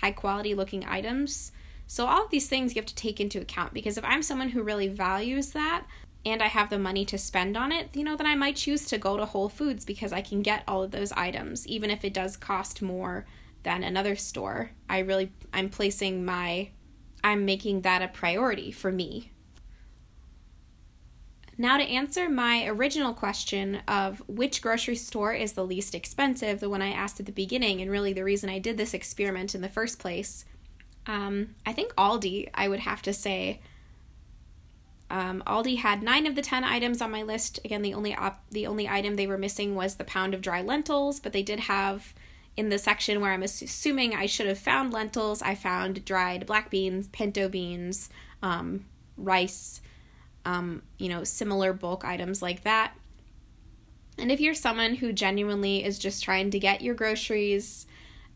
high 0.00 0.12
quality 0.12 0.54
looking 0.54 0.84
items. 0.86 1.52
So, 1.86 2.06
all 2.06 2.24
of 2.24 2.30
these 2.30 2.48
things 2.48 2.74
you 2.74 2.80
have 2.80 2.86
to 2.86 2.94
take 2.94 3.20
into 3.20 3.40
account 3.40 3.74
because 3.74 3.98
if 3.98 4.04
I'm 4.04 4.22
someone 4.22 4.50
who 4.50 4.62
really 4.62 4.88
values 4.88 5.50
that 5.50 5.86
and 6.24 6.42
I 6.42 6.48
have 6.48 6.70
the 6.70 6.78
money 6.78 7.04
to 7.06 7.18
spend 7.18 7.56
on 7.56 7.72
it, 7.72 7.94
you 7.94 8.04
know, 8.04 8.16
then 8.16 8.26
I 8.26 8.35
might 8.35 8.56
choose 8.56 8.87
to 8.87 8.98
go 8.98 9.16
to 9.16 9.24
Whole 9.24 9.48
Foods 9.48 9.85
because 9.85 10.12
I 10.12 10.20
can 10.20 10.42
get 10.42 10.64
all 10.68 10.83
of 10.83 10.90
those 10.90 11.12
items, 11.12 11.66
even 11.66 11.90
if 11.90 12.04
it 12.04 12.14
does 12.14 12.37
cost 12.37 12.83
more 12.83 13.26
than 13.62 13.83
another 13.83 14.16
store. 14.16 14.72
I 14.88 14.98
really, 14.98 15.33
I'm 15.52 15.70
placing 15.70 16.24
my, 16.24 16.70
I'm 17.24 17.44
making 17.44 17.83
that 17.83 18.02
a 18.02 18.09
priority 18.09 18.70
for 18.70 18.92
me 18.92 19.33
now, 21.61 21.76
to 21.76 21.85
answer 21.85 22.30
my 22.30 22.64
original 22.68 23.12
question 23.12 23.83
of 23.87 24.22
which 24.26 24.62
grocery 24.62 24.96
store 24.96 25.35
is 25.35 25.52
the 25.52 25.62
least 25.62 25.94
expensive, 25.94 26.59
the 26.59 26.70
one 26.70 26.80
I 26.80 26.90
asked 26.90 27.20
at 27.20 27.26
the 27.26 27.33
beginning, 27.33 27.83
and 27.83 27.90
really 27.90 28.14
the 28.14 28.24
reason 28.24 28.48
I 28.48 28.59
did 28.59 28.78
this 28.78 28.94
experiment 28.94 29.54
in 29.54 29.61
the 29.61 29.68
first 29.68 29.98
place, 29.98 30.46
um, 31.06 31.54
I 31.66 31.74
think 31.74 31.92
Aldi, 31.96 32.48
I 32.54 32.66
would 32.66 32.80
have 32.80 33.02
to 33.02 33.12
say. 33.12 33.61
Um, 35.11 35.42
Aldi 35.46 35.79
had 35.79 36.03
nine 36.03 36.27
of 36.27 36.37
the 36.37 36.42
ten 36.42 36.62
items 36.62 37.03
on 37.03 37.11
my 37.11 37.23
list. 37.23 37.59
Again, 37.64 37.83
the 37.83 37.94
only 37.94 38.14
op- 38.14 38.44
the 38.51 38.66
only 38.66 38.88
item 38.88 39.16
they 39.16 39.27
were 39.27 39.37
missing 39.38 39.75
was 39.75 39.96
the 39.96 40.05
pound 40.05 40.35
of 40.35 40.40
dry 40.40 40.62
lentils, 40.62 41.18
but 41.18 41.33
they 41.33 41.42
did 41.42 41.61
have 41.61 42.14
in 42.57 42.68
the 42.68 42.79
section 42.79 43.20
where 43.20 43.33
I'm 43.33 43.42
assuming 43.42 44.14
I 44.14 44.27
should 44.27 44.46
have 44.46 44.59
found 44.59 44.92
lentils. 44.92 45.42
I 45.42 45.55
found 45.55 46.05
dried 46.05 46.46
black 46.46 46.70
beans, 46.70 47.09
pinto 47.09 47.49
beans, 47.49 48.09
um, 48.42 48.85
rice, 49.16 49.81
um, 50.44 50.83
you 50.99 51.09
know, 51.09 51.25
similar 51.25 51.73
bulk 51.73 52.05
items 52.05 52.40
like 52.42 52.62
that. 52.62 52.94
And 54.18 54.31
if 54.31 54.40
you're 54.40 54.55
someone 54.55 54.96
who 54.96 55.12
genuinely 55.12 55.85
is 55.85 55.99
just 55.99 56.23
trying 56.23 56.51
to 56.51 56.59
get 56.59 56.83
your 56.83 56.94
groceries 56.94 57.87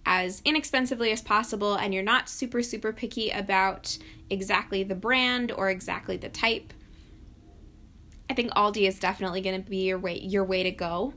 as 0.07 0.43
inexpensively 0.45 1.11
as 1.11 1.23
possible 1.23 1.75
and 1.75 1.95
you're 1.95 2.03
not 2.03 2.29
super, 2.29 2.63
super 2.63 2.93
picky 2.93 3.31
about 3.31 3.97
exactly 4.31 4.83
the 4.83 4.95
brand 4.95 5.51
or 5.53 5.71
exactly 5.71 6.17
the 6.17 6.29
type, 6.29 6.73
I 8.29 8.35
think 8.35 8.53
Aldi 8.53 8.87
is 8.89 8.99
definitely 8.99 9.41
going 9.41 9.63
to 9.63 9.71
be 9.71 9.85
your 9.85 9.99
way, 9.99 10.19
your 10.19 10.45
way 10.45 10.63
to 10.63 10.71
go. 10.71 11.15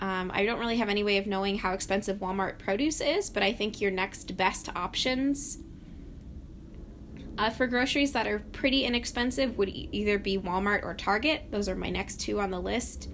Um, 0.00 0.30
I 0.32 0.44
don't 0.44 0.60
really 0.60 0.76
have 0.76 0.88
any 0.88 1.02
way 1.02 1.18
of 1.18 1.26
knowing 1.26 1.58
how 1.58 1.72
expensive 1.72 2.18
Walmart 2.18 2.58
produce 2.58 3.00
is, 3.00 3.30
but 3.30 3.42
I 3.42 3.52
think 3.52 3.80
your 3.80 3.90
next 3.90 4.36
best 4.36 4.68
options 4.76 5.58
uh, 7.36 7.50
for 7.50 7.66
groceries 7.66 8.12
that 8.12 8.26
are 8.26 8.40
pretty 8.52 8.84
inexpensive 8.84 9.58
would 9.58 9.68
e- 9.68 9.88
either 9.92 10.18
be 10.18 10.38
Walmart 10.38 10.84
or 10.84 10.94
Target. 10.94 11.50
Those 11.50 11.68
are 11.68 11.74
my 11.74 11.90
next 11.90 12.20
two 12.20 12.40
on 12.40 12.50
the 12.50 12.60
list. 12.60 13.08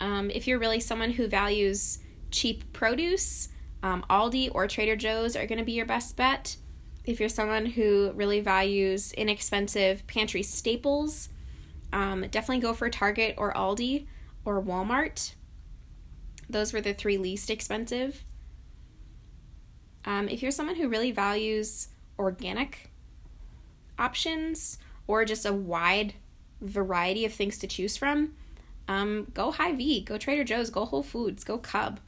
Um, 0.00 0.30
if 0.30 0.46
you're 0.46 0.58
really 0.58 0.80
someone 0.80 1.12
who 1.12 1.26
values 1.26 1.98
cheap 2.34 2.72
produce, 2.72 3.48
um, 3.82 4.04
Aldi 4.10 4.50
or 4.54 4.66
Trader 4.66 4.96
Joe's 4.96 5.36
are 5.36 5.46
going 5.46 5.58
to 5.58 5.64
be 5.64 5.72
your 5.72 5.86
best 5.86 6.16
bet. 6.16 6.56
If 7.04 7.20
you're 7.20 7.28
someone 7.28 7.66
who 7.66 8.12
really 8.14 8.40
values 8.40 9.12
inexpensive 9.12 10.06
pantry 10.06 10.42
staples, 10.42 11.28
um, 11.92 12.22
definitely 12.30 12.60
go 12.60 12.72
for 12.72 12.90
Target 12.90 13.34
or 13.38 13.52
Aldi 13.52 14.06
or 14.44 14.62
Walmart. 14.62 15.34
Those 16.50 16.72
were 16.72 16.80
the 16.80 16.94
three 16.94 17.18
least 17.18 17.50
expensive. 17.50 18.24
Um, 20.04 20.28
if 20.28 20.42
you're 20.42 20.50
someone 20.50 20.76
who 20.76 20.88
really 20.88 21.12
values 21.12 21.88
organic 22.18 22.90
options 23.98 24.78
or 25.06 25.24
just 25.24 25.46
a 25.46 25.52
wide 25.52 26.14
variety 26.60 27.24
of 27.24 27.32
things 27.32 27.58
to 27.58 27.66
choose 27.66 27.96
from, 27.96 28.32
um, 28.88 29.26
go 29.32 29.50
Hy-Vee, 29.50 30.02
go 30.02 30.18
Trader 30.18 30.44
Joe's, 30.44 30.70
go 30.70 30.84
Whole 30.84 31.02
Foods, 31.02 31.44
go 31.44 31.58
Cub. 31.58 32.00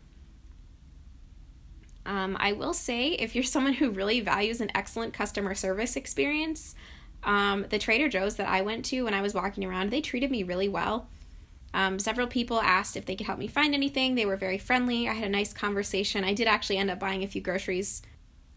Um, 2.27 2.37
I 2.41 2.53
will 2.53 2.75
say, 2.75 3.11
if 3.11 3.35
you're 3.35 3.45
someone 3.45 3.75
who 3.75 3.91
really 3.91 4.21
values 4.21 4.61
an 4.61 4.73
excellent 4.75 5.15
customer 5.15 5.55
service 5.55 5.95
experience, 5.95 6.75
um, 7.23 7.67
the 7.71 7.79
Trader 7.79 8.09
Joe's 8.09 8.35
that 8.37 8.49
I 8.49 8.62
went 8.62 8.85
to 8.87 9.03
when 9.03 9.15
I 9.15 9.23
was 9.23 9.33
walking 9.33 9.65
around, 9.65 9.91
they 9.91 10.01
treated 10.01 10.33
me 10.33 10.43
really 10.43 10.69
well. 10.69 11.09
Um, 11.73 12.01
several 12.01 12.27
people 12.27 12.61
asked 12.61 12.97
if 12.97 13.07
they 13.07 13.15
could 13.15 13.27
help 13.27 13.39
me 13.39 13.47
find 13.47 13.75
anything. 13.75 14.15
They 14.15 14.27
were 14.27 14.37
very 14.37 14.59
friendly. 14.59 15.09
I 15.09 15.12
had 15.12 15.29
a 15.29 15.31
nice 15.31 15.53
conversation. 15.53 16.25
I 16.25 16.35
did 16.35 16.49
actually 16.49 16.79
end 16.79 16.91
up 16.91 16.99
buying 16.99 17.23
a 17.23 17.29
few 17.29 17.41
groceries 17.41 18.03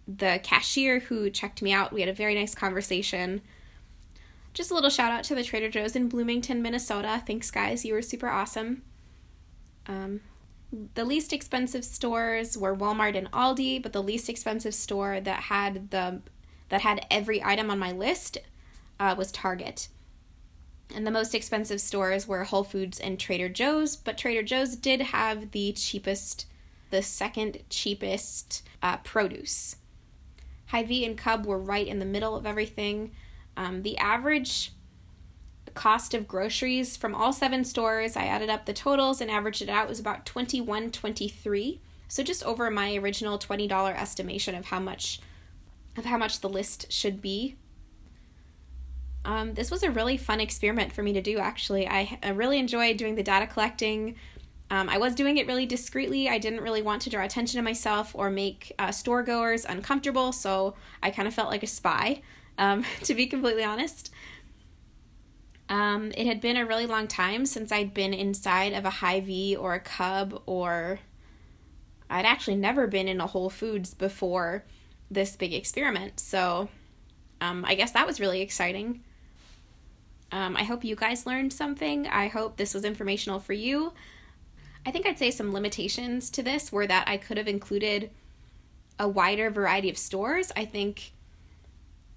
the 0.08 0.40
cashier 0.42 1.02
who 1.02 1.30
checked 1.30 1.62
me 1.62 1.72
out. 1.72 1.94
We 1.94 2.00
had 2.00 2.10
a 2.10 2.14
very 2.14 2.34
nice 2.34 2.56
conversation. 2.56 3.42
Just 4.56 4.72
a 4.72 4.74
little 4.74 4.90
shout 4.90 5.12
out 5.12 5.24
to 5.26 5.36
the 5.36 5.44
Trader 5.44 5.70
Joe's 5.70 5.96
in 5.96 6.10
Bloomington, 6.10 6.64
Minnesota. 6.64 7.22
Thanks, 7.28 7.52
guys. 7.52 7.86
You 7.86 7.94
were 7.94 8.02
super 8.02 8.28
awesome. 8.28 8.82
Um, 9.86 10.22
the 10.72 11.06
least 11.06 11.34
expensive 11.34 11.84
stores 11.84 12.58
were 12.58 12.76
Walmart 12.76 13.18
and 13.18 13.32
Aldi, 13.32 13.82
but 13.82 13.94
the 13.94 14.04
least 14.04 14.30
expensive 14.30 14.76
store 14.76 15.20
that 15.20 15.44
had 15.44 15.90
the 15.92 16.22
that 16.70 16.82
had 16.82 17.06
every 17.10 17.44
item 17.44 17.72
on 17.72 17.80
my 17.80 17.92
list 17.92 18.38
uh, 19.00 19.16
was 19.18 19.32
Target. 19.32 19.88
And 20.94 21.06
the 21.06 21.12
most 21.12 21.34
expensive 21.34 21.82
stores 21.82 22.28
were 22.28 22.44
Whole 22.44 22.64
Foods 22.64 23.00
and 23.00 23.20
Trader 23.20 23.50
Joe's, 23.50 23.96
but 23.96 24.18
Trader 24.18 24.44
Joe's 24.44 24.76
did 24.76 25.02
have 25.02 25.52
the 25.52 25.72
cheapest, 25.74 26.46
the 26.92 27.02
second 27.02 27.64
cheapest 27.70 28.64
uh, 28.82 28.98
produce. 28.98 29.78
Hy-Vee 30.68 31.06
and 31.06 31.18
Cub 31.18 31.46
were 31.46 31.60
right 31.60 31.88
in 31.88 31.98
the 31.98 32.06
middle 32.06 32.36
of 32.36 32.46
everything. 32.46 33.12
Um, 33.58 33.82
the 33.82 33.98
average 33.98 34.72
cost 35.80 36.14
of 36.14 36.28
groceries 36.28 36.98
from 36.98 37.16
all 37.16 37.32
seven 37.32 37.64
stores, 37.64 38.18
I 38.18 38.26
added 38.26 38.50
up 38.50 38.66
the 38.66 38.74
totals 38.74 39.22
and 39.22 39.32
averaged 39.32 39.62
it 39.62 39.70
out, 39.70 39.88
was 39.88 39.98
about 39.98 40.26
twenty 40.26 40.60
one 40.60 40.92
twenty 40.92 41.30
three. 41.30 41.80
So 42.10 42.22
just 42.22 42.44
over 42.44 42.70
my 42.70 42.96
original 42.96 43.38
$20 43.38 43.72
estimation 43.96 44.56
of 44.56 44.66
how 44.66 44.80
much 44.80 45.22
of 45.96 46.06
how 46.06 46.18
much 46.18 46.42
the 46.42 46.50
list 46.50 46.92
should 46.92 47.22
be. 47.22 47.56
Um, 49.24 49.54
this 49.54 49.72
was 49.72 49.84
a 49.84 49.92
really 49.92 50.18
fun 50.18 50.42
experiment 50.42 50.92
for 50.92 51.02
me 51.02 51.14
to 51.14 51.22
do, 51.22 51.38
actually. 51.38 51.88
I, 51.88 52.20
I 52.24 52.30
really 52.30 52.60
enjoyed 52.60 52.98
doing 52.98 53.16
the 53.16 53.24
data 53.24 53.48
collecting. 53.48 54.16
Um, 54.72 54.90
I 54.90 54.98
was 54.98 55.16
doing 55.16 55.38
it 55.38 55.48
really 55.48 55.66
discreetly. 55.66 56.28
I 56.28 56.40
didn't 56.40 56.62
really 56.62 56.82
want 56.82 57.04
to 57.04 57.10
draw 57.10 57.24
attention 57.24 57.58
to 57.58 57.64
myself 57.64 58.12
or 58.16 58.30
make 58.30 58.74
uh, 58.80 58.92
store 58.92 59.24
goers 59.24 59.66
uncomfortable, 59.66 60.32
so 60.32 60.76
I 61.02 61.12
kind 61.12 61.28
of 61.28 61.34
felt 61.34 61.50
like 61.50 61.64
a 61.64 61.68
spy, 61.68 62.22
um, 62.58 62.84
to 63.04 63.14
be 63.14 63.28
completely 63.28 63.64
honest. 63.64 64.12
Um, 65.70 66.12
it 66.18 66.26
had 66.26 66.42
been 66.42 66.58
a 66.58 66.66
really 66.66 66.88
long 66.88 67.08
time 67.08 67.46
since 67.46 67.72
I'd 67.72 67.94
been 67.94 68.14
inside 68.14 68.74
of 68.74 68.86
a 68.86 68.90
Hy-Vee 68.90 69.56
or 69.56 69.76
a 69.76 69.80
Cub, 69.80 70.42
or 70.48 71.00
I'd 72.10 72.26
actually 72.26 72.58
never 72.58 72.88
been 72.88 73.08
in 73.08 73.22
a 73.22 73.28
Whole 73.28 73.52
Foods 73.52 73.94
before 73.94 74.66
this 75.12 75.36
big 75.36 75.54
experiment, 75.54 76.20
so 76.20 76.70
um, 77.40 77.64
I 77.66 77.76
guess 77.76 77.92
that 77.92 78.08
was 78.08 78.20
really 78.20 78.42
exciting. 78.42 79.04
Um, 80.32 80.56
I 80.56 80.64
hope 80.64 80.84
you 80.84 80.96
guys 80.96 81.26
learned 81.26 81.54
something. 81.54 82.08
I 82.08 82.28
hope 82.28 82.58
this 82.58 82.74
was 82.74 82.84
informational 82.84 83.40
for 83.40 83.54
you. 83.54 83.94
I 84.86 84.92
think 84.92 85.06
I'd 85.06 85.20
say 85.20 85.32
some 85.32 85.54
limitations 85.54 86.30
to 86.32 86.44
this 86.44 86.72
were 86.72 86.88
that 86.88 87.08
I 87.08 87.18
could 87.18 87.38
have 87.38 87.48
included 87.48 88.10
a 88.98 89.08
wider 89.08 89.50
variety 89.50 89.90
of 89.90 89.98
stores. 89.98 90.52
I 90.56 90.66
think 90.66 91.14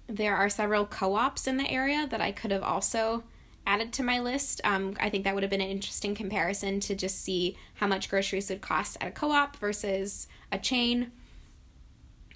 there 0.07 0.35
are 0.35 0.49
several 0.49 0.85
co 0.85 1.15
ops 1.15 1.47
in 1.47 1.57
the 1.57 1.69
area 1.69 2.07
that 2.09 2.21
I 2.21 2.31
could 2.31 2.51
have 2.51 2.63
also 2.63 3.23
added 3.65 3.93
to 3.93 4.03
my 4.03 4.19
list. 4.19 4.61
Um, 4.63 4.95
I 4.99 5.09
think 5.09 5.23
that 5.23 5.33
would 5.33 5.43
have 5.43 5.49
been 5.49 5.61
an 5.61 5.69
interesting 5.69 6.15
comparison 6.15 6.79
to 6.81 6.95
just 6.95 7.21
see 7.21 7.57
how 7.75 7.87
much 7.87 8.09
groceries 8.09 8.49
would 8.49 8.61
cost 8.61 8.97
at 8.99 9.07
a 9.07 9.11
co 9.11 9.31
op 9.31 9.55
versus 9.57 10.27
a 10.51 10.57
chain. 10.57 11.11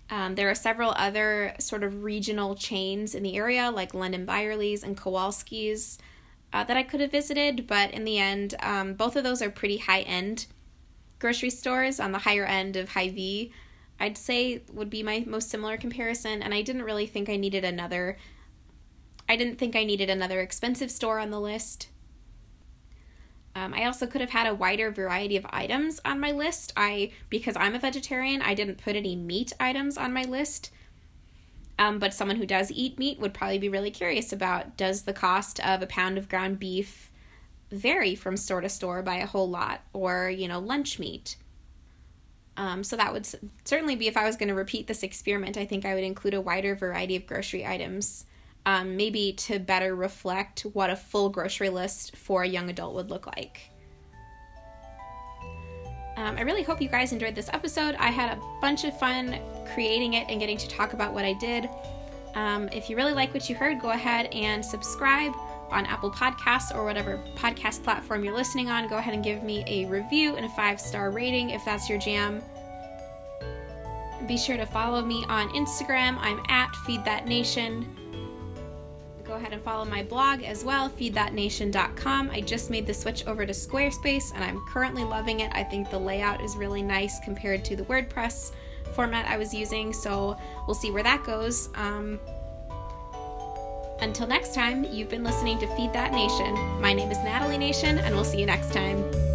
Um, 0.10 0.36
there 0.36 0.50
are 0.50 0.56
several 0.56 0.94
other 0.96 1.54
sort 1.60 1.84
of 1.84 2.04
regional 2.04 2.56
chains 2.56 3.14
in 3.14 3.24
the 3.24 3.36
area, 3.36 3.70
like 3.72 3.92
Lunds 3.92 4.26
& 4.26 4.26
Byerly's 4.26 4.84
and 4.84 4.96
Kowalski's 4.96 5.98
uh, 6.54 6.64
that 6.64 6.78
I 6.78 6.84
could 6.84 7.02
have 7.02 7.12
visited, 7.12 7.68
but 7.68 7.92
in 7.92 8.06
the 8.06 8.18
end, 8.18 8.56
um, 8.62 8.94
both 8.94 9.18
of 9.18 9.24
those 9.24 9.42
are 9.42 9.50
pretty 9.50 9.78
high 9.78 10.02
end 10.02 10.48
grocery 11.20 11.50
stores 11.50 12.00
on 12.00 12.12
the 12.12 12.20
higher 12.20 12.46
end 12.46 12.76
of 12.76 12.90
Hy-Vee. 12.90 13.52
I'd 14.00 14.18
say 14.18 14.62
would 14.72 14.90
be 14.90 15.04
my 15.04 15.24
most 15.26 15.50
similar 15.50 15.76
comparison, 15.78 16.42
and 16.44 16.54
I 16.54 16.62
didn't 16.62 16.84
really 16.84 17.08
think 17.08 17.30
I 17.30 17.36
needed 17.36 17.66
another. 17.66 18.18
I 19.30 19.36
didn't 19.36 19.58
think 19.58 19.76
I 19.76 19.84
needed 19.84 20.10
another 20.10 20.42
expensive 20.42 20.92
store 20.92 21.20
on 21.20 21.32
the 21.32 21.40
list. 21.40 21.90
Um, 23.56 23.74
I 23.74 23.86
also 23.86 24.06
could 24.06 24.22
have 24.22 24.30
had 24.30 24.46
a 24.46 24.54
wider 24.54 24.92
variety 24.92 25.36
of 25.36 25.46
items 25.50 26.00
on 26.06 26.20
my 26.20 26.32
list. 26.32 26.72
I 26.78 27.12
because 27.30 27.56
I'm 27.58 27.74
a 27.74 27.80
vegetarian, 27.80 28.42
I 28.42 28.54
didn't 28.54 28.78
put 28.78 28.96
any 28.96 29.16
meat 29.16 29.52
items 29.60 29.98
on 29.98 30.14
my 30.14 30.24
list. 30.24 30.72
Um, 31.80 32.00
but 32.00 32.14
someone 32.14 32.38
who 32.38 32.46
does 32.46 32.72
eat 32.72 33.00
meat 33.00 33.20
would 33.20 33.34
probably 33.34 33.58
be 33.60 33.70
really 33.70 33.92
curious 33.92 34.32
about 34.32 34.78
does 34.78 35.04
the 35.04 35.14
cost 35.14 35.60
of 35.60 35.82
a 35.82 35.88
pound 35.88 36.18
of 36.18 36.30
ground 36.30 36.60
beef 36.60 37.12
vary 37.72 38.16
from 38.16 38.38
store 38.38 38.62
to 38.62 38.70
store 38.70 39.02
by 39.02 39.16
a 39.16 39.26
whole 39.26 39.50
lot, 39.50 39.82
or 39.92 40.30
you 40.30 40.48
know, 40.48 40.60
lunch 40.60 41.00
meat. 41.00 41.36
Um, 42.58 42.84
so 42.84 42.96
that 42.96 43.12
would 43.12 43.28
certainly 43.66 43.96
be 43.96 44.08
if 44.08 44.18
I 44.18 44.26
was 44.26 44.36
going 44.36 44.50
to 44.50 44.56
repeat 44.56 44.88
this 44.88 45.04
experiment. 45.04 45.58
I 45.58 45.66
think 45.66 45.84
I 45.84 45.94
would 45.96 46.04
include 46.04 46.34
a 46.36 46.42
wider 46.42 46.76
variety 46.76 47.16
of 47.16 47.26
grocery 47.26 47.66
items 47.66 48.26
um, 48.68 48.98
maybe 48.98 49.32
to 49.32 49.60
better 49.60 49.96
reflect 49.96 50.62
what 50.74 50.90
a 50.90 50.96
full 50.96 51.30
grocery 51.30 51.70
list 51.70 52.18
for 52.18 52.44
a 52.44 52.48
young 52.48 52.70
adult 52.70 52.96
would 52.96 53.10
look 53.10 53.26
like. 53.26 53.72
Um, 56.18 56.36
I 56.36 56.42
really 56.42 56.64
hope 56.64 56.82
you 56.82 56.90
guys 56.90 57.14
enjoyed 57.14 57.34
this 57.34 57.50
episode. 57.54 57.96
I 57.96 58.08
had 58.08 58.38
a 58.38 58.42
bunch 58.60 58.84
of 58.84 59.00
fun 59.00 59.40
creating 59.74 60.16
it 60.16 60.28
and 60.28 60.38
getting 60.42 60.58
to 60.58 60.68
talk 60.68 60.92
about 60.92 61.14
what 61.14 61.24
I 61.24 61.32
did. 61.32 61.70
Um, 62.36 62.68
if 62.74 62.90
you 62.90 62.98
really 62.98 63.14
like 63.14 63.34
what 63.34 63.50
you 63.50 63.56
heard, 63.56 63.80
go 63.80 63.92
ahead 63.92 64.26
and 64.34 64.64
subscribe 64.64 65.32
on 65.70 65.86
Apple 65.86 66.12
Podcasts 66.12 66.76
or 66.76 66.84
whatever 66.84 67.24
podcast 67.36 67.84
platform 67.86 68.26
you're 68.26 68.36
listening 68.36 68.70
on. 68.70 68.90
Go 68.90 68.98
ahead 68.98 69.14
and 69.14 69.24
give 69.24 69.44
me 69.44 69.64
a 69.66 69.86
review 69.86 70.36
and 70.36 70.46
a 70.46 70.50
five 70.50 70.82
star 70.82 71.10
rating 71.10 71.52
if 71.52 71.64
that's 71.64 71.88
your 71.88 72.00
jam. 72.00 72.44
Be 74.28 74.38
sure 74.38 74.58
to 74.58 74.66
follow 74.66 75.02
me 75.02 75.24
on 75.30 75.48
Instagram. 75.52 76.18
I'm 76.20 76.42
at 76.50 76.76
Feed 76.86 77.06
That 77.06 77.28
Nation 77.28 77.97
ahead 79.38 79.54
and 79.54 79.62
follow 79.62 79.86
my 79.86 80.04
blog 80.04 80.44
as 80.44 80.64
well, 80.64 80.90
feedthatnation.com. 80.90 82.30
I 82.32 82.42
just 82.42 82.70
made 82.70 82.86
the 82.86 82.94
switch 82.94 83.26
over 83.26 83.46
to 83.46 83.54
Squarespace 83.54 84.34
and 84.36 84.44
I'm 84.44 84.64
currently 84.68 85.04
loving 85.04 85.40
it. 85.40 85.52
I 85.54 85.64
think 85.64 85.90
the 85.90 86.00
layout 86.00 86.42
is 86.42 86.56
really 86.56 86.84
nice 86.84 87.20
compared 87.24 87.64
to 87.66 87.76
the 87.76 87.84
WordPress 87.84 88.52
format 88.94 89.28
I 89.28 89.38
was 89.38 89.54
using, 89.54 89.94
so 89.94 90.38
we'll 90.66 90.76
see 90.76 90.92
where 90.92 91.04
that 91.04 91.24
goes. 91.24 91.70
Um, 91.76 92.20
until 94.02 94.28
next 94.28 94.54
time, 94.54 94.84
you've 94.84 95.10
been 95.10 95.24
listening 95.24 95.58
to 95.60 95.68
Feed 95.76 95.94
That 95.94 96.12
Nation. 96.12 96.54
My 96.82 96.94
name 96.94 97.12
is 97.12 97.18
Natalie 97.20 97.58
Nation, 97.58 97.98
and 97.98 98.14
we'll 98.14 98.26
see 98.26 98.40
you 98.40 98.46
next 98.46 98.74
time. 98.74 99.27